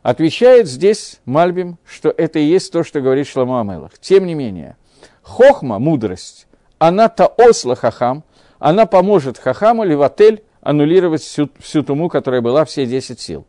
[0.02, 3.92] Отвечает здесь Мальбим, что это и есть то, что говорит Шламу Амелах.
[4.02, 4.76] Тем не менее,
[5.22, 6.46] хохма, мудрость,
[6.78, 8.26] она таосла хахам,
[8.60, 13.46] она поможет хахаму леватель аннулировать всю, всю туму, которая была все 10 сил.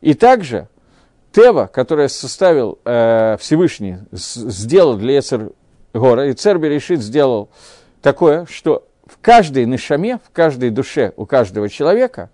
[0.00, 0.68] И также
[1.32, 5.52] Тева, которое составил э, Всевышний, сделал для Эцер
[5.94, 7.50] Гора, и Церби решит сделал
[8.02, 12.30] такое, что в каждой нишаме, в каждой душе у каждого человека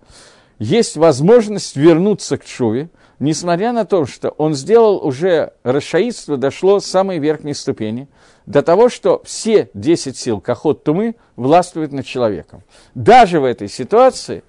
[0.59, 7.19] есть возможность вернуться к Чуве, несмотря на то, что он сделал уже расшаидство, дошло самой
[7.19, 8.07] верхней ступени,
[8.45, 12.63] до того, что все 10 сил Кахот Тумы властвуют над человеком.
[12.95, 14.43] Даже в этой ситуации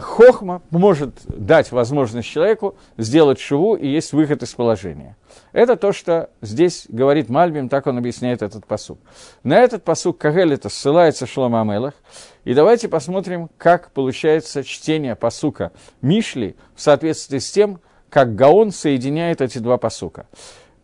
[0.00, 5.16] хохма может дать возможность человеку сделать шуву, и есть выход из положения.
[5.52, 9.00] Это то, что здесь говорит Мальбим, так он объясняет этот посук.
[9.42, 11.94] На этот посук Кагелита ссылается Шлома Амелах.
[12.44, 19.40] И давайте посмотрим, как получается чтение посука Мишли в соответствии с тем, как Гаон соединяет
[19.40, 20.28] эти два посука.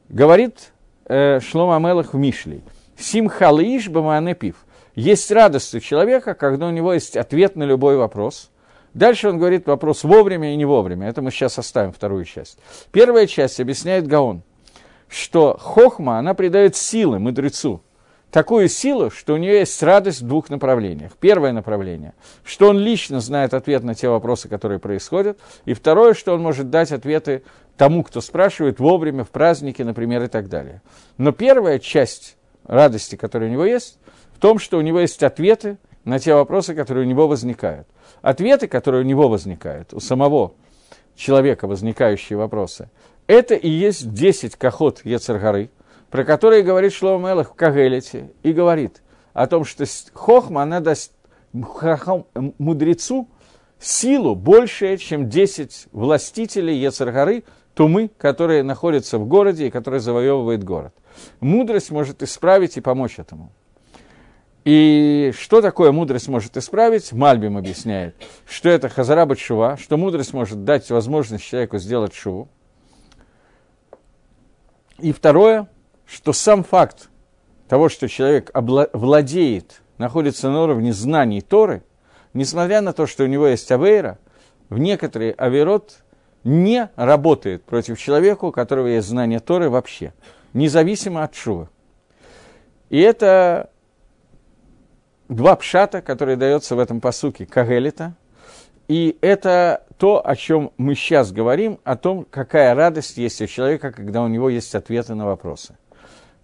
[0.09, 0.72] Говорит
[1.05, 2.64] э, Шлома Амелах в Мишли.
[2.98, 4.57] Симхалыиш баманепив.
[4.96, 8.50] Есть радость у человека, когда у него есть ответ на любой вопрос–
[8.94, 11.09] Дальше он говорит вопрос вовремя и не вовремя.
[11.09, 12.59] Это мы сейчас оставим вторую часть.
[12.90, 14.42] Первая часть объясняет Гаон,
[15.09, 17.83] что хохма, она придает силы мудрецу.
[18.31, 21.12] Такую силу, что у нее есть радость в двух направлениях.
[21.18, 25.40] Первое направление, что он лично знает ответ на те вопросы, которые происходят.
[25.64, 27.42] И второе, что он может дать ответы
[27.76, 30.81] тому, кто спрашивает вовремя, в празднике, например, и так далее.
[31.18, 33.98] Но первая часть радости, которая у него есть,
[34.33, 37.88] в том, что у него есть ответы на те вопросы, которые у него возникают
[38.23, 40.53] ответы, которые у него возникают, у самого
[41.17, 42.91] человека возникающие вопросы,
[43.27, 45.71] это и есть 10 кахот Ецаргары,
[46.11, 49.03] про которые говорит Шлома Мелах в Кагелите, и говорит
[49.33, 51.13] о том, что хохма, она даст
[51.53, 53.29] мудрецу
[53.79, 60.95] силу большее, чем 10 властителей Ецаргары, тумы, которые находятся в городе и которые завоевывают город.
[61.41, 63.53] Мудрость может исправить и помочь этому.
[64.64, 67.12] И что такое мудрость может исправить?
[67.12, 68.14] Мальбим объясняет,
[68.46, 72.49] что это хазараба чува, что мудрость может дать возможность человеку сделать шуву.
[74.99, 75.66] И второе,
[76.07, 77.09] что сам факт
[77.68, 78.51] того, что человек
[78.93, 81.82] владеет, находится на уровне знаний Торы,
[82.35, 84.18] несмотря на то, что у него есть авейра,
[84.68, 86.03] в некоторые аверот
[86.45, 90.12] не работает против человека, у которого есть знание Торы вообще,
[90.53, 91.70] независимо от шува.
[92.91, 93.70] И это
[95.31, 98.14] два пшата, которые дается в этом посуке Кагелита.
[98.89, 103.93] И это то, о чем мы сейчас говорим, о том, какая радость есть у человека,
[103.93, 105.76] когда у него есть ответы на вопросы.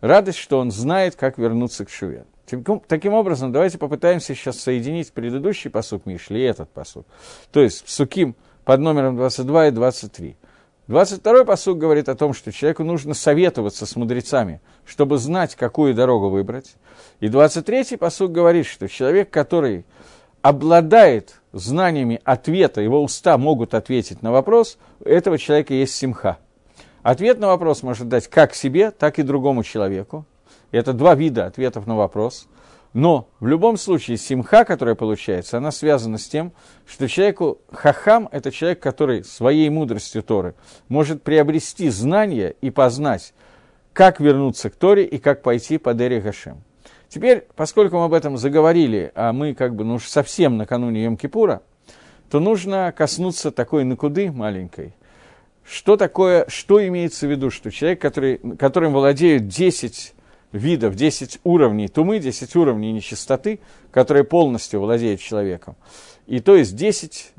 [0.00, 2.24] Радость, что он знает, как вернуться к шуве.
[2.86, 7.04] Таким образом, давайте попытаемся сейчас соединить предыдущий посук Мишли и этот посук.
[7.50, 10.36] То есть Суким под номером 22 и 23.
[10.88, 16.28] 22-й посук говорит о том, что человеку нужно советоваться с мудрецами, чтобы знать, какую дорогу
[16.28, 16.76] выбрать.
[17.18, 19.84] И 23-й посук говорит, что человек, который
[20.42, 26.38] обладает знаниями ответа, его уста могут ответить на вопрос, у этого человека есть симха.
[27.02, 30.24] Ответ на вопрос может дать как себе, так и другому человеку.
[30.70, 32.46] Это два вида ответов на вопрос.
[32.96, 36.54] Но в любом случае симха, которая получается, она связана с тем,
[36.86, 40.54] что человеку хахам– это человек, который своей мудростью Торы
[40.88, 43.34] может приобрести знания и познать,
[43.92, 46.62] как вернуться к Торе и как пойти по Дере Гашем.
[47.10, 51.60] Теперь, поскольку мы об этом заговорили, а мы как бы ну, совсем накануне Йом-Кипура,
[52.30, 54.94] то нужно коснуться такой накуды маленькой.
[55.66, 60.14] Что такое, что имеется в виду, что человек, который, которым владеют 10
[60.56, 65.76] видов, 10 уровней тумы, 10 уровней нечистоты, которые полностью владеют человеком.
[66.26, 67.32] И то есть 10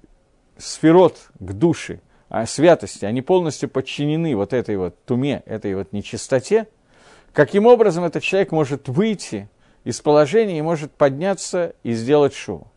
[0.57, 1.99] сферот к душе,
[2.29, 6.67] а святости, они полностью подчинены вот этой вот туме, этой вот нечистоте,
[7.33, 9.49] каким образом этот человек может выйти
[9.83, 12.67] из положения и может подняться и сделать шоу.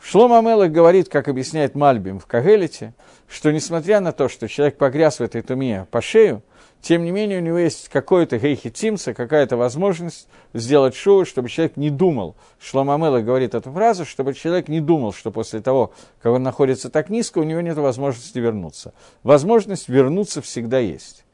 [0.00, 2.94] Шлома Амелах говорит, как объясняет Мальбим в Кагелите,
[3.28, 6.42] что несмотря на то, что человек погряз в этой туме по шею,
[6.80, 11.90] тем не менее у него есть какой-то гейхитимца, какая-то возможность сделать шоу, чтобы человек не
[11.90, 12.36] думал.
[12.60, 16.88] Шлома Амелах говорит эту фразу, чтобы человек не думал, что после того, как он находится
[16.88, 18.94] так низко, у него нет возможности вернуться.
[19.22, 21.24] Возможность вернуться всегда есть.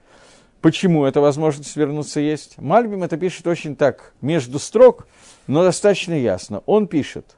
[0.63, 2.57] Почему эта возможность вернуться есть?
[2.57, 5.07] Мальбим это пишет очень так, между строк,
[5.47, 6.63] но достаточно ясно.
[6.65, 7.37] Он пишет,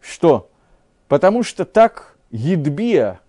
[0.00, 0.50] что
[1.06, 3.20] потому что так Едбия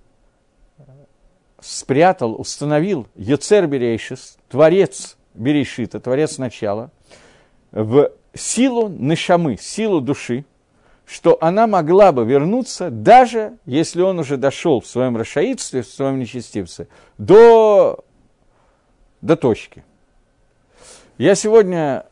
[1.62, 6.92] спрятал, установил Йоцер Берейшис, творец Берейшита, творец начала,
[7.72, 10.46] в силу Нешамы, силу души,
[11.06, 16.20] что она могла бы вернуться, даже если он уже дошел в своем расшаидстве, в своем
[16.20, 16.88] нечестивце,
[17.18, 18.04] до
[19.22, 19.84] до точки.
[21.18, 22.06] Я сегодня,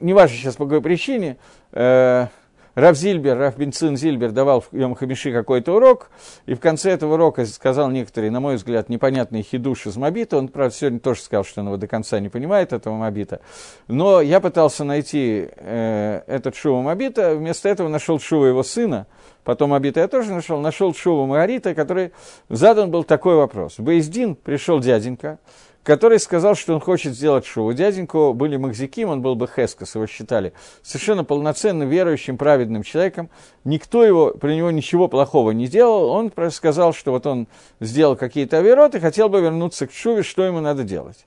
[0.00, 1.36] не важно сейчас по какой причине,
[1.72, 2.28] э,
[2.76, 6.10] Рав Зильбер, Рав Бенцин Зильбер давал в Йом Хамиши какой-то урок,
[6.44, 10.36] и в конце этого урока сказал некоторые, на мой взгляд, непонятные хидуши из Мобита.
[10.36, 13.40] Он, правда, сегодня тоже сказал, что он его до конца не понимает, этого Мобита.
[13.88, 19.06] Но я пытался найти э, этот шоу Мобита, вместо этого нашел шоу его сына,
[19.42, 22.12] потом Мобита я тоже нашел, нашел шоу Магарита, который
[22.50, 23.78] задан был такой вопрос.
[23.78, 25.38] В Бейздин пришел дяденька,
[25.86, 27.66] который сказал, что он хочет сделать шоу.
[27.66, 33.30] У дяденьку были Махзиким, он был бы Хескас, его считали совершенно полноценным, верующим, праведным человеком.
[33.62, 36.08] Никто его, при него ничего плохого не делал.
[36.08, 37.46] Он сказал, что вот он
[37.78, 41.24] сделал какие-то овероты, хотел бы вернуться к Шуве, что ему надо делать.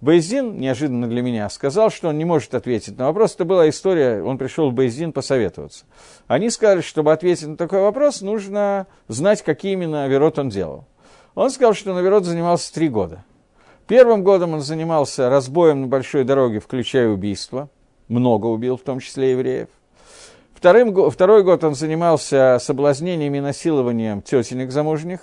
[0.00, 3.36] Бейзин, неожиданно для меня, сказал, что он не может ответить на вопрос.
[3.36, 5.84] Это была история, он пришел в Бейзин посоветоваться.
[6.26, 10.86] Они сказали, чтобы ответить на такой вопрос, нужно знать, какие именно оверот он делал.
[11.36, 13.24] Он сказал, что на оверот занимался три года.
[13.90, 17.68] Первым годом он занимался разбоем на большой дороге, включая убийство.
[18.06, 19.66] Много убил, в том числе евреев.
[20.54, 25.18] Вторым, второй год он занимался соблазнением и насилованием тетенек замужних.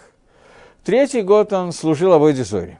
[0.83, 2.77] Третий год он служил Авойде Зори.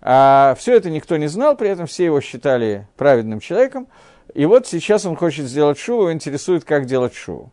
[0.00, 3.88] А все это никто не знал, при этом все его считали праведным человеком.
[4.32, 7.50] И вот сейчас он хочет сделать шуву, его интересует, как делать шуву.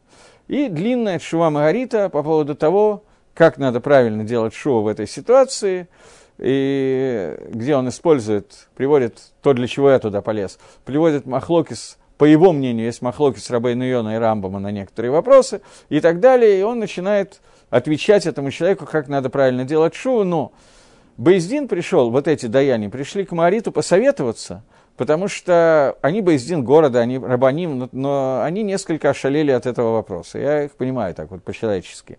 [0.48, 3.04] И длинная шува Магарита по поводу того,
[3.34, 5.88] как надо правильно делать шуву в этой ситуации–
[6.38, 12.52] и где он использует, приводит то, для чего я туда полез, приводит Махлокис, по его
[12.52, 16.80] мнению, есть Махлокис Рабейна Йона и Рамбама на некоторые вопросы и так далее, и он
[16.80, 20.54] начинает отвечать этому человеку, как надо правильно делать шоу, но
[21.18, 24.64] Бейздин пришел, вот эти даяния, пришли к Мариту посоветоваться,
[24.98, 30.40] потому что они Бейздин города, они рабаним, но, но они несколько ошалели от этого вопроса.
[30.40, 32.18] Я их понимаю так вот по-человечески.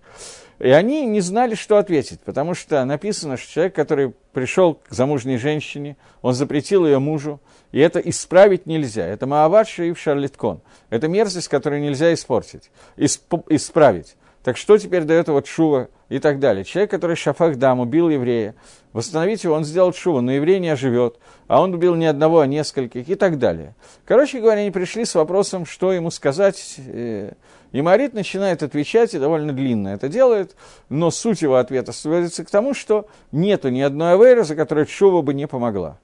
[0.59, 5.37] И они не знали, что ответить, потому что написано, что человек, который пришел к замужней
[5.37, 7.41] женщине, он запретил ее мужу,
[7.73, 9.07] и это исправить нельзя.
[9.07, 10.61] Это Маават Шаиф Шарлиткон.
[10.91, 14.17] Это мерзость, которую нельзя испортить, исп- исправить.
[14.45, 16.65] Так что теперь дает вот Шува и так далее?
[16.65, 18.55] Человек, который Шафах Дам убил еврея,
[18.93, 22.47] восстановить его, он сделал Шува, но еврей не оживет, а он убил не одного, а
[22.47, 23.75] нескольких и так далее.
[24.05, 27.33] Короче говоря, они пришли с вопросом, что ему сказать, э,
[27.75, 30.55] и Марит начинает отвечать, и довольно длинно это делает,
[30.89, 35.23] но суть его ответа сводится к тому, что нету ни одной авейры, за которой Чува
[35.23, 35.99] бы не помогла.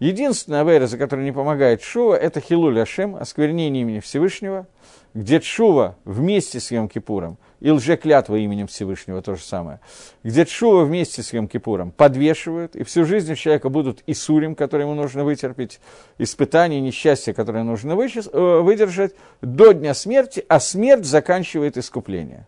[0.00, 4.66] Единственная авейра, за которой не помогает Шува, это Хилуль Ашем, осквернение имени Всевышнего,
[5.14, 9.78] где Шува вместе с Йом-Кипуром и лжеклятва именем Всевышнего то же самое,
[10.24, 14.94] где Шува вместе с Йом-Кипуром подвешивают, и всю жизнь у человека будут Исурим, который ему
[14.94, 15.78] нужно вытерпеть,
[16.18, 22.46] испытания, несчастья, которые нужно э, выдержать до дня смерти, а смерть заканчивает искупление.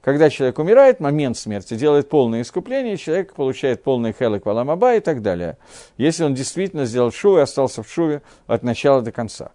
[0.00, 5.22] Когда человек умирает, момент смерти делает полное искупление, человек получает полный хелек валамаба и так
[5.22, 5.56] далее.
[5.96, 9.52] Если он действительно сделал шуву и остался в шуве от начала до конца.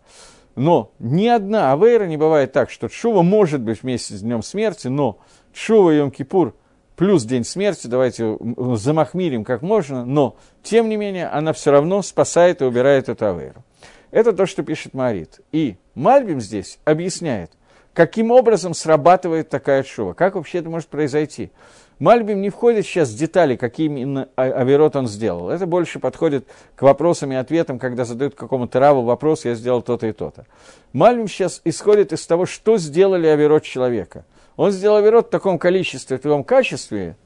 [0.57, 4.87] Но ни одна авейра не бывает так, что шува может быть вместе с днем смерти,
[4.87, 5.19] но
[5.53, 6.53] шува и Йом-Кипур
[6.95, 8.39] плюс день смерти, давайте
[8.73, 13.63] замахмирим как можно, но, тем не менее, она все равно спасает и убирает эту авейру.
[14.09, 15.41] Это то, что пишет Марит.
[15.51, 17.51] И Мальбим здесь объясняет,
[17.97, 20.13] Каким образом срабатывает такая шува?
[20.13, 21.49] Как вообще это может произойти?
[21.97, 25.49] Мальбим не входит сейчас в детали, какие именно а, авирот он сделал.
[25.49, 26.45] Это больше подходит
[26.75, 30.45] к вопросам и ответам, когда задают какому-то раву вопрос, я сделал то-то и то-то.
[30.93, 34.25] Мальбим сейчас исходит из того, что сделали авирот человека.
[34.57, 37.17] Он сделал авирот в таком количестве, в таком качестве,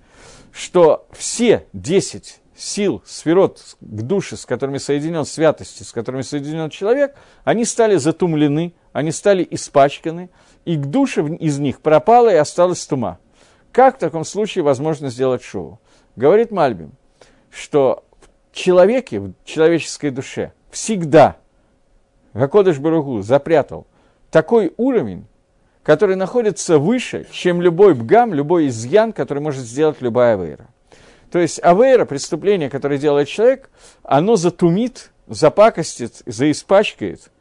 [0.54, 7.16] что все 10 сил, сферот к душе, с которыми соединен святости, с которыми соединен человек,
[7.44, 10.30] они стали затумлены, они стали испачканы,
[10.66, 13.20] и к душе из них пропала и осталась тума.
[13.72, 15.80] Как в таком случае возможно сделать шоу?
[16.16, 16.92] Говорит Мальбим,
[17.50, 18.04] что
[18.52, 21.38] в человеке, в человеческой душе, всегда
[22.34, 23.88] Гакодыш Баругу запрятал
[24.30, 25.26] такой уровень,
[25.84, 30.68] который находится выше, чем любой бгам, любой изъян, который может сделать любая авейра.
[31.32, 33.70] То есть авейра, преступление, которое делает человек,
[34.04, 37.32] оно затумит, запакостит, заиспачкает,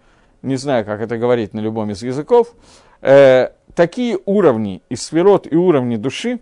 [0.43, 2.55] не знаю, как это говорить на любом из языков,
[3.01, 6.41] э, такие уровни и сферот, и уровни души,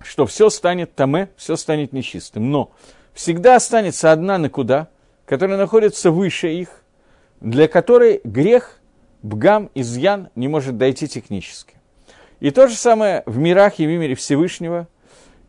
[0.00, 2.50] что все станет таме, все станет нечистым.
[2.50, 2.72] Но
[3.14, 4.88] всегда останется одна накуда,
[5.24, 6.82] которая находится выше их,
[7.40, 8.78] для которой грех,
[9.22, 11.74] бгам, изъян не может дойти технически.
[12.40, 14.88] И то же самое в мирах и в мире Всевышнего,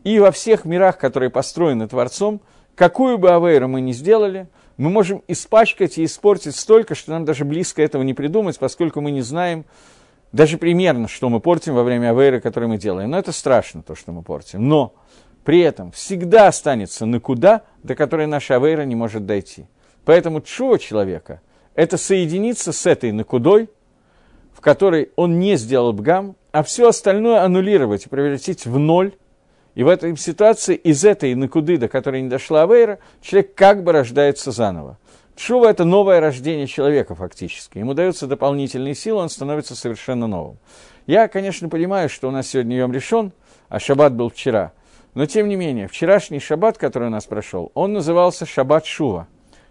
[0.04, 2.42] и во всех мирах, которые построены Творцом,
[2.76, 4.48] какую бы авейру мы ни сделали,
[4.78, 9.12] мы можем испачкать и испортить столько, что нам даже близко этого не придумать, поскольку мы
[9.12, 9.66] не знаем,
[10.32, 13.12] даже примерно, что мы портим во время авейры, которую мы делаем.
[13.12, 14.68] Но это страшно, то, что мы портим.
[14.68, 14.94] Но
[15.44, 19.66] при этом всегда останется никуда, до которой наша авейра не может дойти.
[20.04, 21.42] Поэтому чува человека–
[21.76, 23.70] это соединиться с этой накудой,
[24.54, 29.14] в которой он не сделал бгам, а все остальное аннулировать и превратить в ноль.
[29.76, 33.92] И в этой ситуации из этой накуды, до которой не дошла авейра, человек как бы
[33.92, 34.98] рождается заново.
[35.38, 37.78] Чува– это новое рождение человека фактически.
[37.78, 40.58] Ему даются дополнительные силы, он становится совершенно новым.
[41.06, 43.32] Я, конечно, понимаю, что у нас сегодня Йом решен,
[43.70, 44.74] а шаббат был вчера.
[45.14, 49.28] Но, тем не менее, вчерашний шаббат, который у нас прошел, он назывался шаббат Шува,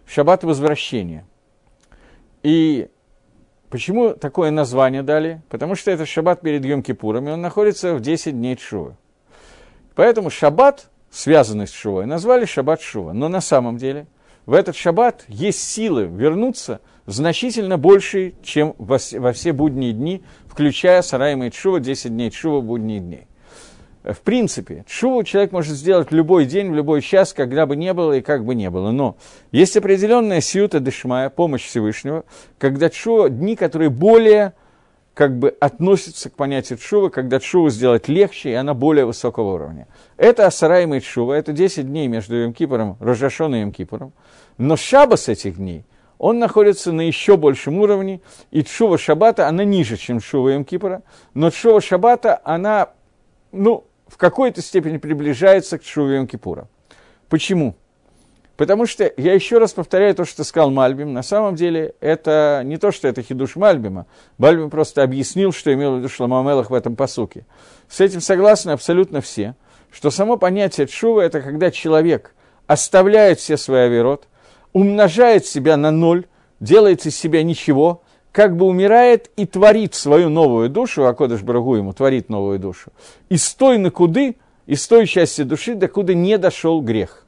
[0.07, 1.27] шаббат возвращения.
[2.45, 2.89] И
[3.69, 5.43] почему такое название дали?
[5.49, 8.95] Потому что это шаббат перед Йом-Кипуром, и он находится в 10 дней Шувы.
[9.97, 13.13] Поэтому шаббат, связанный с Шувой, назвали шаббат Шува.
[13.13, 14.07] Но на самом деле–
[14.47, 21.03] в этот шаббат есть силы вернуться значительно больше, чем во, во все будние дни, включая
[21.03, 23.27] Сараима и Чува, 10 дней Чува, будние дни.
[24.05, 28.13] В принципе, Чуву человек может сделать любой день, в любой час, когда бы не было
[28.13, 28.93] и как бы не было.
[28.93, 29.17] Но
[29.51, 32.25] есть определенная сиюта дешмая, помощь Всевышнего,
[32.59, 34.53] когда Чува, дни, которые более
[35.17, 39.89] как бы относится к понятию чува, когда чуву сделать легче, и она более высокого уровня.
[40.19, 44.13] Это Асараимый чува, это 10 дней между Йом-Кипором, Рожашон и Йом-Кипором.
[44.59, 45.87] Но шабас этих дней,
[46.19, 51.01] он находится на еще большем уровне, и чува шабата, она ниже, чем чува Йом-Кипора,
[51.33, 52.91] но чува шабата, она,
[53.53, 56.67] ну, в какой-то степени приближается к чуве Йом-Кипура.
[57.31, 57.75] Почему?
[58.57, 62.79] Потому что, я еще раз повторяю то, что сказал Мальбим, на самом деле это не
[62.79, 64.07] то, что это хидуш Мальбима.
[64.39, 67.45] Мальбим просто объяснил, что имел в виду Шламамелах в этом посуке.
[67.89, 69.57] С этим согласны абсолютно все,
[69.93, 72.35] что само понятие чува– это когда человек
[72.67, 74.27] оставляет все свои авирот,
[74.73, 76.25] умножает себя на ноль,
[76.59, 78.03] делает из себя ничего,
[78.33, 82.91] как бы умирает и творит свою новую душу, а Кодыш Брагу ему творит новую душу,
[83.29, 84.37] из той накуды,
[84.67, 87.26] из той части души, докуда не дошел грех.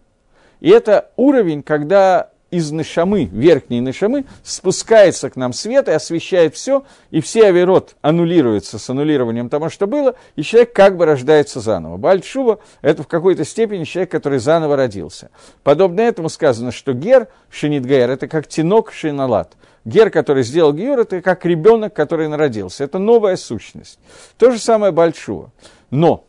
[0.60, 6.84] И это уровень, когда из Нишамы, верхней Нишамы, спускается к нам свет и освещает все,
[7.10, 11.98] и все авирот аннулируются с аннулированием того, что было, и человек как бы рождается заново.
[11.98, 15.30] Бальчува– это в какой-то степени человек, который заново родился.
[15.62, 19.54] Подобно этому сказано, что гер, шинит гер, это как тинок шиналат.
[19.84, 22.84] Гер, который сделал гер, это как ребенок, который народился.
[22.84, 23.98] Это новая сущность.
[24.38, 25.50] То же самое Бальчува.
[25.90, 26.24] Но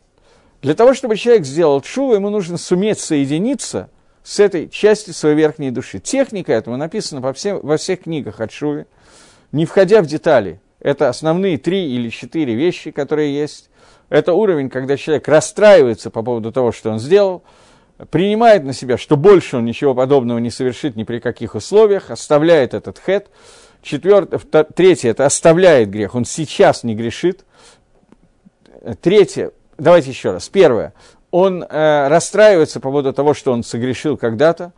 [0.62, 3.88] для того, чтобы человек сделал чува, ему нужно суметь соединиться–
[4.30, 5.98] с этой части своей верхней души.
[5.98, 8.84] Техника этого написана во, всем, во всех книгах от Шуви,
[9.50, 10.60] не входя в детали.
[10.78, 13.70] Это основные три или четыре вещи, которые есть.
[14.08, 17.42] Это уровень, когда человек расстраивается по поводу того, что он сделал,
[18.10, 22.72] принимает на себя, что больше он ничего подобного не совершит ни при каких условиях, оставляет
[22.72, 23.30] этот хет.
[23.82, 27.44] Четвертое, третье, это оставляет грех, он сейчас не грешит.
[29.02, 30.48] Третье, давайте еще раз.
[30.48, 30.94] Первое,
[31.30, 34.72] он э, расстраивается по поводу того, что он согрешил когда-то,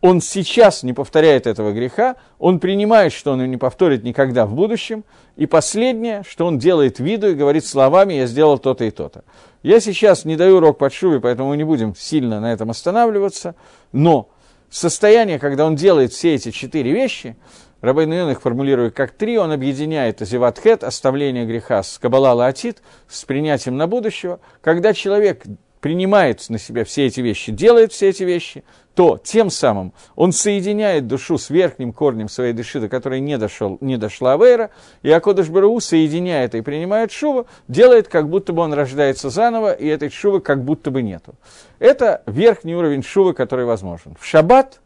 [0.00, 4.54] он сейчас не повторяет этого греха, он принимает, что он его не повторит никогда в
[4.54, 5.04] будущем,
[5.36, 9.24] и последнее, что он делает виду и говорит словами «я сделал то-то и то-то».
[9.64, 13.56] Я сейчас не даю урок под шубе, поэтому мы не будем сильно на этом останавливаться,
[13.90, 14.28] но
[14.70, 17.36] состояние, когда он делает все эти четыре вещи,
[17.80, 23.76] Рабейн их формулирует как три, он объединяет азиватхет, оставление греха с кабала лаатит, с принятием
[23.76, 25.44] на будущего, когда человек
[25.80, 28.64] принимает на себя все эти вещи, делает все эти вещи,
[28.94, 33.78] то тем самым он соединяет душу с верхним корнем своей души, до которой не, дошел,
[33.80, 34.70] не дошла Авейра,
[35.02, 39.86] и Акодыш Бару соединяет и принимает шува, делает, как будто бы он рождается заново, и
[39.86, 41.34] этой шувы как будто бы нету.
[41.78, 44.16] Это верхний уровень шувы, который возможен.
[44.18, 44.80] В шаббат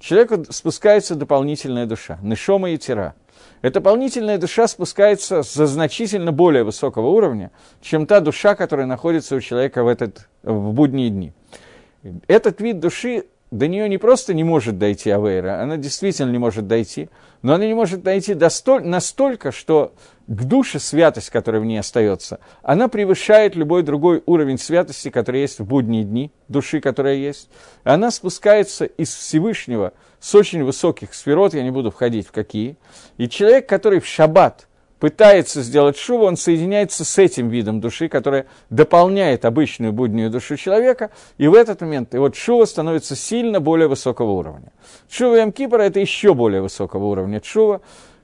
[0.00, 3.14] человеку спускается дополнительная душа, нишома и тира–
[3.62, 9.40] эта дополнительная душа спускается за значительно более высокого уровня, чем та душа, которая находится у
[9.40, 11.32] человека в, этот, в будние дни.
[12.26, 13.24] Этот вид души
[13.54, 17.08] до нее не просто не может дойти Авейра, она действительно не может дойти,
[17.42, 19.94] но она не может дойти до столь, настолько, что
[20.26, 25.60] к душе святость, которая в ней остается, она превышает любой другой уровень святости, который есть
[25.60, 27.48] в будние дни, души, которая есть.
[27.84, 32.76] Она спускается из Всевышнего с очень высоких сферот, я не буду входить в какие.
[33.18, 34.66] И человек, который в шаббат
[35.04, 41.10] пытается сделать шуву, он соединяется с этим видом души, которая дополняет обычную буднюю душу человека,
[41.36, 44.72] и в этот момент его шува становится сильно более высокого уровня.
[45.10, 47.82] Шува Ямкипора– это еще более высокого уровня шува,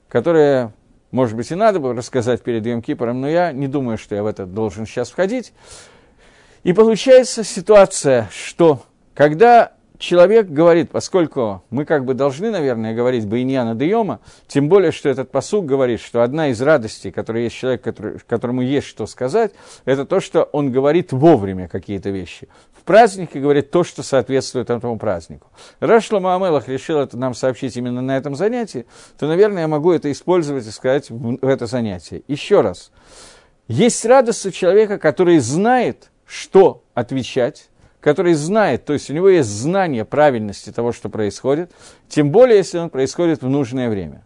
[0.08, 0.72] которая
[1.10, 2.82] может быть, и надо бы рассказать перед Йом
[3.20, 5.52] но я не думаю, что я в это должен сейчас входить.
[6.62, 8.80] И получается ситуация, что
[9.12, 15.08] когда человек говорит, поскольку мы как бы должны, наверное, говорить Байньяна Дейома, тем более, что
[15.08, 19.52] этот посуг говорит, что одна из радостей, которая есть человек, который, которому есть что сказать,
[19.84, 22.48] это то, что он говорит вовремя какие-то вещи.
[22.72, 25.46] В празднике говорит то, что соответствует этому празднику.
[25.80, 28.86] Рашла Маамелах решил это нам сообщить именно на этом занятии,
[29.18, 32.22] то, наверное, я могу это использовать и сказать в это занятие.
[32.26, 32.90] Еще раз.
[33.68, 37.68] Есть радость у человека, который знает, что отвечать,
[38.00, 41.72] который знает, то есть у него есть знание правильности того, что происходит,
[42.08, 44.24] тем более, если он происходит в нужное время.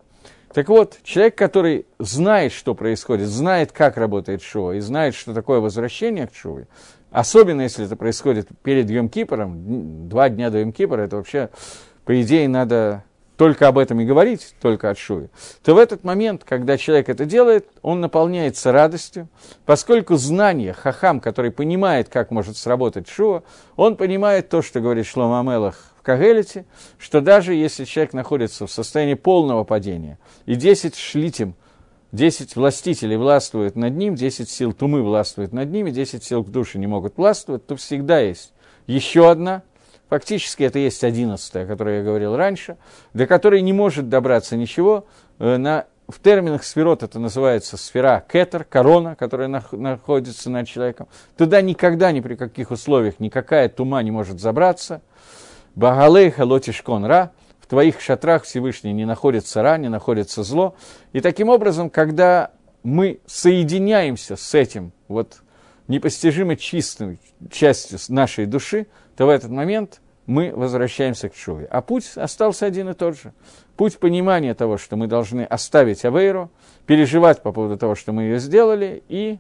[0.53, 5.59] Так вот, человек, который знает, что происходит, знает, как работает Шува, и знает, что такое
[5.59, 6.69] возвращение к Шуве,
[7.11, 11.51] особенно если это происходит перед Йом Кипором, два дня до Йом Кипора, это вообще,
[12.05, 13.03] по идее, надо
[13.37, 15.29] только об этом и говорить, только от Шуи,
[15.65, 19.29] то в этот момент, когда человек это делает, он наполняется радостью,
[19.67, 23.43] поскольку знание, хахам, который понимает, как может сработать Шуа,
[23.77, 26.65] он понимает то, что говорит Шлома Амелах в Кагелите,
[26.99, 31.55] что даже если человек находится в состоянии полного падения, и 10 шлитим,
[32.13, 36.79] 10 властителей властвуют над ним, 10 сил тумы властвуют над ними, 10 сил к душе
[36.79, 38.53] не могут властвовать, то всегда есть
[38.87, 39.63] еще одна–
[40.15, 42.77] Фактически это есть одиннадцатая, о которой я говорил раньше,
[43.15, 45.07] до которой не может добраться ничего.
[45.41, 51.09] Э, на, в терминах сферот это называется сфера кетер, корона, которая нах, находится над человеком.
[51.37, 55.03] Туда никогда, ни при каких условиях, никакая тума не может забраться.
[55.75, 60.77] Багалей халотишкон ра, в твоих шатрах Всевышний не находится ра, не находится зло.
[61.13, 62.53] И таким образом, когда
[62.85, 65.43] мы соединяемся с этим вот
[65.89, 67.19] непостижимо чистой
[67.51, 68.87] частью нашей души,
[69.17, 71.67] то в этот момент мы возвращаемся к Шуве.
[71.71, 73.33] А путь остался один и тот же.
[73.77, 76.51] Путь понимания того, что мы должны оставить Авейру,
[76.87, 79.39] переживать по поводу того, что мы ее сделали, и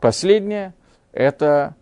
[0.00, 0.74] последнее–
[1.12, 1.74] это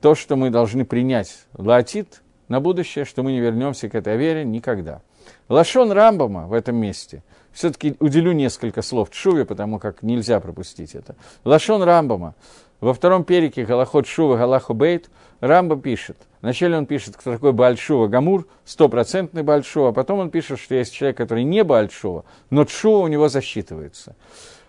[0.00, 4.44] то, что мы должны принять латит на будущее, что мы не вернемся к этой вере
[4.44, 5.00] никогда.
[5.48, 7.22] Лашон Рамбама в этом месте,
[7.52, 11.14] все-таки уделю несколько слов Чуве, потому как нельзя пропустить это.
[11.44, 12.34] Лашон Рамбама,
[12.82, 15.08] во втором перике Галахот Шува Галаху Бейт
[15.40, 16.16] Рамба пишет.
[16.42, 20.92] Вначале он пишет, кто такой Бальшува Гамур, стопроцентный Бальшува, а потом он пишет, что есть
[20.92, 24.16] человек, который не Бальшува, но Тшува у него засчитывается.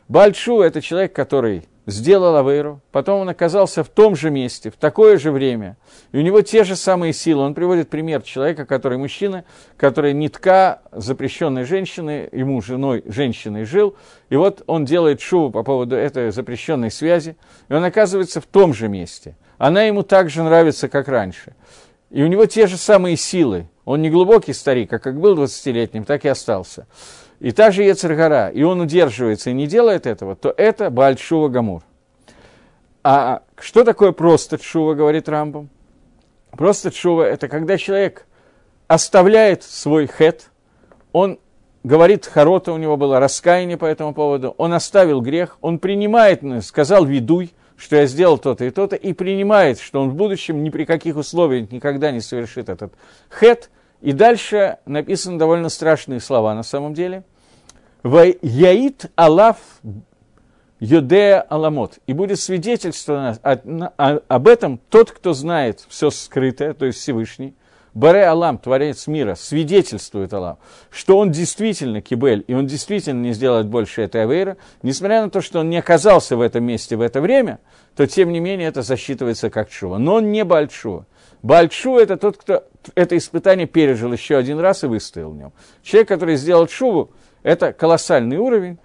[0.07, 5.18] Бальшува– это человек, который сделал Авейру, потом он оказался в том же месте, в такое
[5.18, 5.78] же время,
[6.12, 7.44] и у него те же самые силы.
[7.44, 9.44] Он приводит пример человека, который мужчина,
[9.78, 13.96] который нитка запрещенной женщины, ему женой женщиной жил,
[14.30, 17.36] и вот он делает шуву по поводу этой запрещенной связи,
[17.70, 19.36] и он оказывается в том же месте.
[19.58, 21.56] Она ему так же нравится, как раньше.
[22.10, 23.68] и у него те же самые силы.
[23.86, 26.88] Он не глубокий старик, а как был 20-летним, так и остался.
[27.44, 31.84] И та же Ецергара, и он удерживается и не делает этого, то это Бальшува Гамур.
[33.04, 35.70] А что такое просто Тшува, говорит Рамбам?
[36.52, 38.26] Просто Тшува– это когда человек
[38.88, 40.52] оставляет свой хет,
[41.12, 41.38] он
[41.84, 47.04] говорит Харота, у него было раскаяние по этому поводу, он оставил грех, он принимает, сказал
[47.04, 50.86] «ведуй», что я сделал то-то и то-то, и принимает, что он в будущем ни при
[50.86, 52.94] каких условиях никогда не совершит этот
[53.30, 53.70] хет.
[54.00, 57.26] И дальше написаны довольно страшные слова на самом деле.
[58.04, 59.58] «Яит Аллаф
[60.84, 61.99] Йодея Аламот.
[62.08, 63.38] И будет свидетельство
[64.28, 67.56] об этом тот, кто знает все скрытое, то есть Всевышний,
[67.93, 70.58] Баре Алам, Творец мира, свидетельствует Аллах,
[70.89, 75.41] что он действительно кибель, и он действительно не сделает больше этой авейра, несмотря на то,
[75.41, 77.60] что он не оказался в этом месте в это время,
[77.95, 79.99] то тем не менее это засчитывается как чува.
[79.99, 81.06] Но он не Бальчува.
[81.43, 82.64] Бальчува– это тот, кто
[82.95, 85.54] это испытание пережил еще один раз и выстоял в нем.
[85.84, 87.12] Человек, который сделал чуву,
[87.44, 88.80] это колоссальный уровень,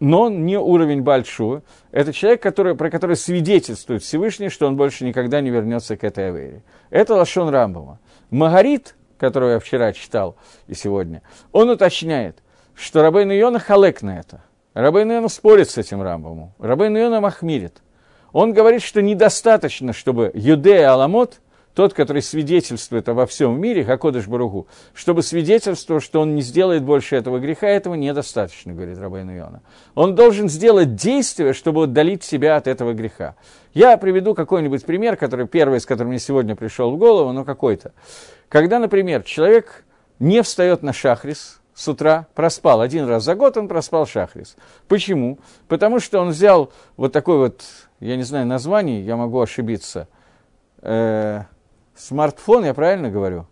[0.00, 1.62] но не уровень Бальшува.
[1.90, 6.28] Это человек, который, про который свидетельствует Всевышний, что он больше никогда не вернется к этой
[6.28, 6.62] авере.
[6.90, 7.98] Это Лашон Рамбова.
[8.30, 10.36] Магарит, которого я вчера читал
[10.66, 12.38] и сегодня, он уточняет,
[12.74, 14.42] что Рабейн Йона халек на это.
[14.74, 16.52] Рабейн Йона спорит с этим Рамбовым.
[16.58, 17.82] Рабейн Йона махмирит.
[18.32, 21.40] Он говорит, что недостаточно, чтобы Юдея Аламот,
[21.74, 26.84] тот, который свидетельствует обо всем в мире, Хакодыш Баругу, чтобы свидетельствовал, что он не сделает
[26.84, 29.62] больше этого греха, этого недостаточно, говорит Рабейн Йона.
[29.94, 33.34] Он должен сделать действие, чтобы отдалить себя от этого греха.
[33.72, 37.92] Я приведу какой-нибудь пример, который первый, с которым мне сегодня пришел в голову, но какой-то.
[38.48, 39.84] Когда, например, человек
[40.20, 44.56] не встает на шахрис с утра, проспал один раз за год, он проспал шахрис.
[44.86, 45.40] Почему?
[45.66, 47.64] Потому что он взял вот такой вот,
[47.98, 50.06] я не знаю название, я могу ошибиться,
[50.82, 51.42] э,
[51.96, 53.46] смартфон, я правильно говорю?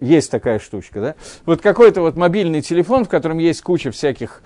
[0.00, 1.14] Есть такая штучка, да?
[1.44, 4.42] Вот какой-то вот мобильный телефон, в котором есть куча всяких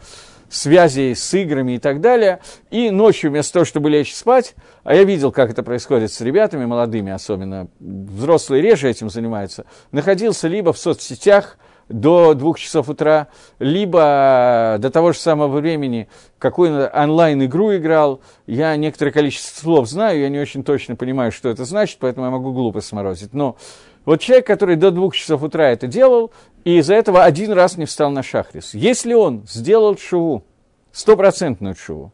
[0.48, 2.40] связей с играми и так далее.
[2.70, 6.64] И ночью вместо того, чтобы лечь спать, а я видел, как это происходит с ребятами,
[6.64, 11.58] молодыми особенно, взрослые реже этим занимаются, находился либо в соцсетях,
[11.92, 13.28] до двух часов утра,
[13.58, 18.20] либо до того же самого времени какую онлайн-игру играл.
[18.46, 22.32] Я некоторое количество слов знаю, я не очень точно понимаю, что это значит, поэтому я
[22.32, 23.32] могу глупо сморозить.
[23.32, 23.56] Но
[24.04, 26.32] вот человек, который до двух часов утра это делал,
[26.64, 28.74] и из-за этого один раз не встал на шахрис.
[28.74, 30.44] Если он сделал шуву,
[30.90, 32.12] стопроцентную шуву,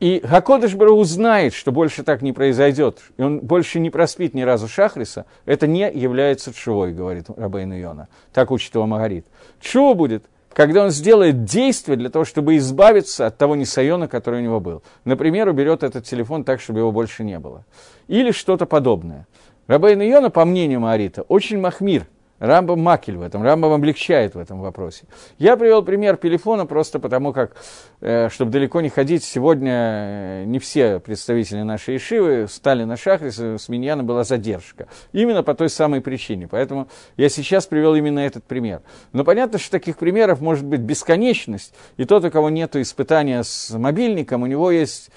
[0.00, 4.42] и Хакодыш Бару знает, что больше так не произойдет, и он больше не проспит ни
[4.42, 8.08] разу Шахриса, это не является чувой, говорит Рабейн Йона.
[8.32, 9.26] Так учит его Магарит.
[9.60, 14.42] Чува будет, когда он сделает действие для того, чтобы избавиться от того несайона, который у
[14.42, 14.82] него был.
[15.04, 17.64] Например, уберет этот телефон так, чтобы его больше не было.
[18.08, 19.26] Или что-то подобное.
[19.66, 22.06] Рабейн Йона, по мнению Магарита, очень махмир–
[22.38, 25.04] Рамбам макель в этом, Рамбам облегчает в этом вопросе.
[25.38, 27.56] Я привел пример телефона просто потому, как,
[28.00, 33.38] э, чтобы далеко не ходить, сегодня э, не все представители нашей Ишивы стали на шахрис,
[33.38, 34.88] с Миньяна была задержка.
[35.12, 36.48] Именно по той самой причине.
[36.48, 38.82] Поэтому я сейчас привел именно этот пример.
[39.12, 43.70] Но понятно, что таких примеров может быть бесконечность, и тот, у кого нет испытания с
[43.70, 45.10] мобильником, у него есть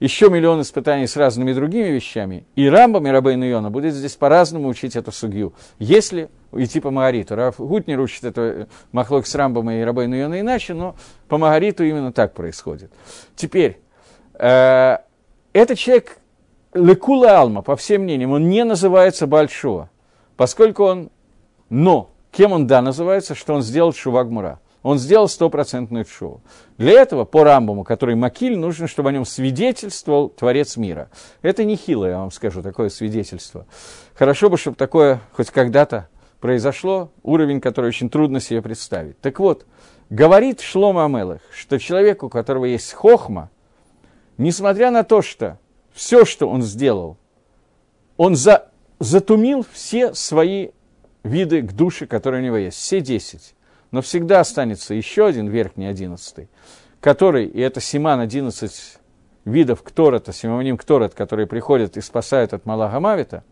[0.00, 4.68] еще миллион испытаний с разными другими вещами, и Рамбам и Рабейн Йона будет здесь по-разному
[4.68, 7.36] учить эту судью, если идти по Магариту.
[7.36, 10.96] Раф Гутнер учит это э, Махлок с Рамбом и Рабейну Йона иначе, но
[11.28, 12.90] по Магариту именно так происходит.
[13.36, 13.78] Теперь,
[14.34, 14.96] э,
[15.52, 16.16] этот человек
[16.72, 19.90] Лекула Алма, по всем мнениям, он не называется Большого,
[20.36, 21.10] поскольку он,
[21.68, 24.60] но, кем он да называется, что он сделал Шувагмура.
[24.82, 26.40] Он сделал стопроцентную шоу.
[26.78, 31.10] Для этого, по Рамбаму, который Макиль, нужно, чтобы о нем свидетельствовал Творец мира.
[31.42, 33.66] Это не хило, я вам скажу, такое свидетельство.
[34.14, 36.08] Хорошо бы, чтобы такое хоть когда-то
[36.40, 39.20] произошло, уровень, который очень трудно себе представить.
[39.20, 39.66] Так вот,
[40.08, 43.50] говорит Шлома Амелах, что человеку, у которого есть хохма,
[44.38, 45.58] несмотря на то, что
[45.92, 47.18] все, что он сделал,
[48.16, 50.70] он за, затумил все свои
[51.22, 53.54] виды к душе, которые у него есть, все десять
[53.90, 56.48] но всегда останется еще один верхний одиннадцатый,
[57.00, 58.98] который, и это Симан одиннадцать
[59.44, 63.44] видов Кторота, Симоним Кторот, которые приходят и спасают от Малага Мавита,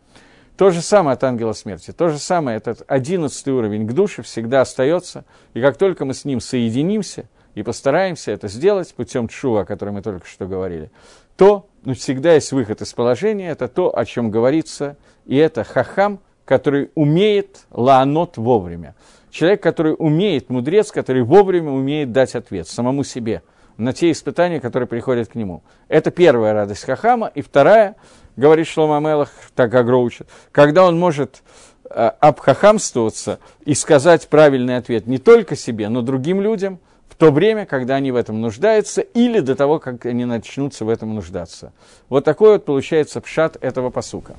[0.57, 4.63] то же самое от ангела смерти, то же самое, этот одиннадцатый уровень к душе всегда
[4.63, 5.25] остается,
[5.55, 9.95] и как только мы с ним соединимся и постараемся это сделать путем чува, о котором
[9.95, 10.91] мы только что говорили,
[11.37, 16.21] то ну, всегда есть выход из положения, это то, о чем говорится, и это хахам,
[16.45, 18.97] который умеет лаанот вовремя.
[19.39, 23.45] Человек, который умеет, мудрец, который вовремя умеет дать ответ самому себе
[23.77, 25.63] на те испытания, которые приходят к нему.
[25.87, 27.31] Это первая радость Хахама.
[27.37, 27.95] И вторая,
[28.37, 31.45] говорит Шлома Амелах, так Агро учит, когда он может
[31.89, 37.65] э, обхахамствоваться и сказать правильный ответ не только себе, но другим людям, в то время,
[37.65, 41.73] когда они в этом нуждаются, или до того, как они начнутся в этом нуждаться.
[42.09, 44.35] Вот такой вот получается пшат этого посука.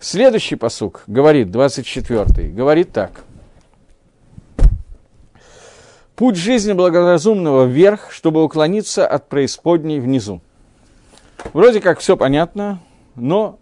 [0.00, 3.22] Следующий посук говорит, 24 говорит так.
[6.16, 10.40] Путь жизни благоразумного вверх, чтобы уклониться от преисподней внизу.
[11.52, 12.80] Вроде как все понятно,
[13.16, 13.58] но,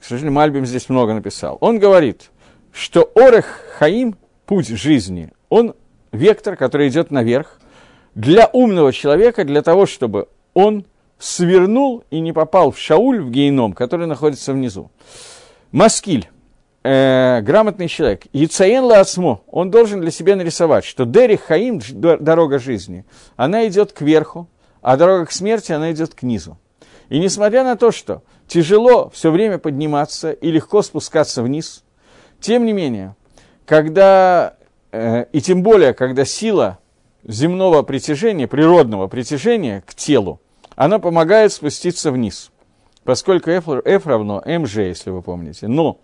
[0.00, 1.58] к сожалению, Мальбим здесь много написал.
[1.60, 2.30] Он говорит,
[2.72, 5.74] что Орех Хаим, путь жизни, он
[6.12, 7.58] вектор, который идет наверх,
[8.14, 10.84] для умного человека, для того, чтобы он
[11.18, 14.90] свернул и не попал в Шауль, в гейном, который находится внизу.
[15.72, 16.28] Маскиль,
[16.82, 23.04] э, грамотный человек, Яцаен Лаасмо, он должен для себя нарисовать, что Дери Хаим, дорога жизни,
[23.36, 24.48] она идет кверху,
[24.82, 26.58] а дорога к смерти, она идет к низу.
[27.08, 31.84] И несмотря на то, что тяжело все время подниматься и легко спускаться вниз,
[32.40, 33.16] тем не менее,
[33.66, 34.54] когда,
[34.92, 36.78] э, и тем более, когда сила
[37.24, 40.40] земного притяжения, природного притяжения к телу,
[40.76, 42.50] она помогает спуститься вниз,
[43.04, 45.68] поскольку F, F равно mg, если вы помните.
[45.68, 45.98] Но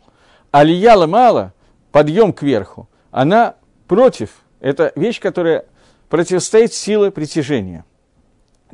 [0.58, 1.52] алия мало,
[1.92, 4.30] подъем кверху, она против,
[4.60, 5.66] это вещь, которая
[6.08, 7.84] противостоит силе притяжения.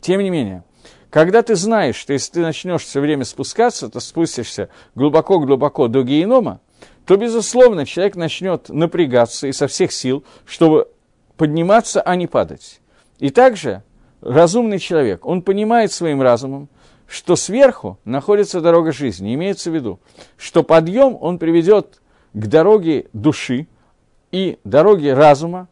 [0.01, 0.63] Тем не менее,
[1.11, 6.61] когда ты знаешь, что если ты начнешь все время спускаться, то спустишься глубоко-глубоко до генома,
[7.05, 10.89] то, безусловно, человек начнет напрягаться и со всех сил, чтобы
[11.37, 12.81] подниматься, а не падать.
[13.19, 13.83] И также
[14.21, 16.69] разумный человек, он понимает своим разумом,
[17.13, 19.35] что сверху находится дорога жизни.
[19.35, 20.01] Имеется в виду,
[20.39, 22.01] что подъем он приведет
[22.33, 23.67] к дороге души
[24.31, 25.69] и дороге разума,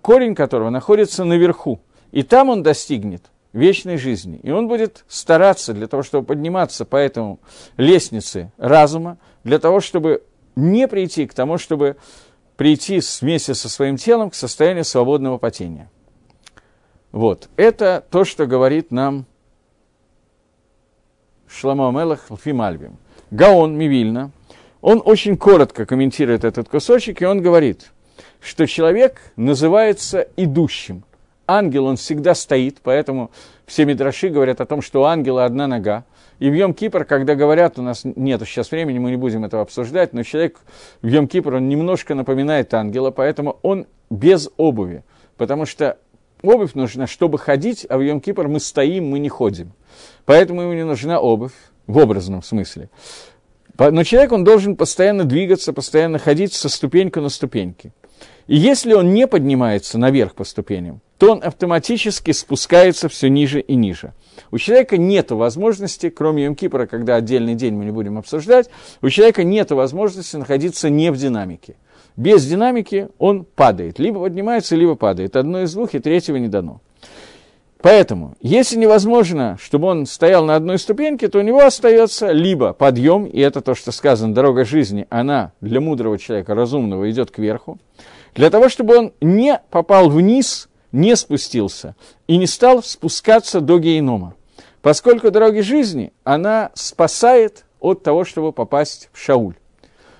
[0.00, 1.80] корень которого находится наверху.
[2.12, 4.38] И там он достигнет вечной жизни.
[4.44, 7.40] И он будет стараться для того, чтобы подниматься по этому
[7.76, 10.22] лестнице разума, для того, чтобы
[10.54, 11.96] не прийти к тому, чтобы
[12.56, 15.90] прийти вместе со своим телом к состоянию свободного потения.
[17.10, 17.48] Вот.
[17.56, 19.26] Это то, что говорит нам
[21.50, 22.96] Шламо Мелах Фимальбим.
[23.30, 24.30] Гаон Мивильна,
[24.80, 27.90] он очень коротко комментирует этот кусочек, и он говорит,
[28.40, 31.04] что человек называется идущим–
[31.50, 33.30] ангел, он всегда стоит, поэтому
[33.66, 36.04] все мидраши говорят о том, что у ангела одна нога.
[36.38, 40.12] И в Йом-Кипр, когда говорят, у нас нет сейчас времени, мы не будем этого обсуждать,
[40.12, 40.58] но человек
[41.02, 45.02] в Йом-Кипр, он немножко напоминает ангела, поэтому он без обуви,
[45.36, 45.98] потому что
[46.42, 49.72] обувь нужна, чтобы ходить, а в Йом-Кипр мы стоим, мы не ходим.
[50.24, 51.52] Поэтому ему не нужна обувь,
[51.86, 52.88] в образном смысле.
[53.78, 57.92] Но человек, он должен постоянно двигаться, постоянно ходить со ступеньку на ступеньки.
[58.46, 63.74] И если он не поднимается наверх по ступеням, то он автоматически спускается все ниже и
[63.76, 64.12] ниже.
[64.50, 68.68] У человека нет возможности, кроме Йом-Кипра, когда отдельный день мы не будем обсуждать,
[69.02, 71.76] у человека нет возможности находиться не в динамике.
[72.16, 75.36] Без динамики он падает, либо поднимается, либо падает.
[75.36, 76.80] Одно из двух, и третьего не дано.
[77.82, 83.24] Поэтому, если невозможно, чтобы он стоял на одной ступеньке, то у него остается либо подъем,
[83.24, 87.78] и это то, что сказано, дорога жизни, она для мудрого человека, разумного, идет кверху,
[88.34, 94.34] для того, чтобы он не попал вниз, не спустился и не стал спускаться до гейнома.
[94.82, 99.54] Поскольку дороги жизни, она спасает от того, чтобы попасть в Шауль,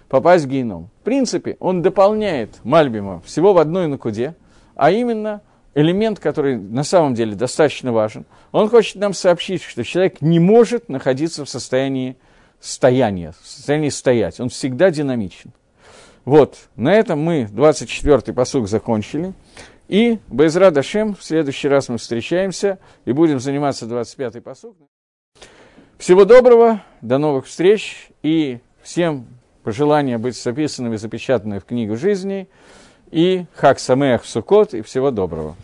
[0.08, 0.88] попасть в гейном.
[1.00, 4.34] В принципе, он дополняет Мальбима всего в одной накуде,
[4.74, 5.42] а именно
[5.74, 8.24] элемент, который на самом деле достаточно важен.
[8.52, 12.16] Он хочет нам сообщить, что человек не может находиться в состоянии
[12.60, 14.40] стояния, в состоянии стоять.
[14.40, 15.52] Он всегда динамичен.
[16.24, 19.32] Вот, на этом мы 24-й посуг закончили.
[19.88, 24.76] И Байзра Дашем, в следующий раз мы встречаемся и будем заниматься 25-й посуг.
[25.98, 29.26] Всего доброго, до новых встреч и всем
[29.64, 32.48] пожелания быть записанными, запечатанными в книгу жизни.
[33.10, 35.56] И Хак Самеах Сукот, и всего доброго.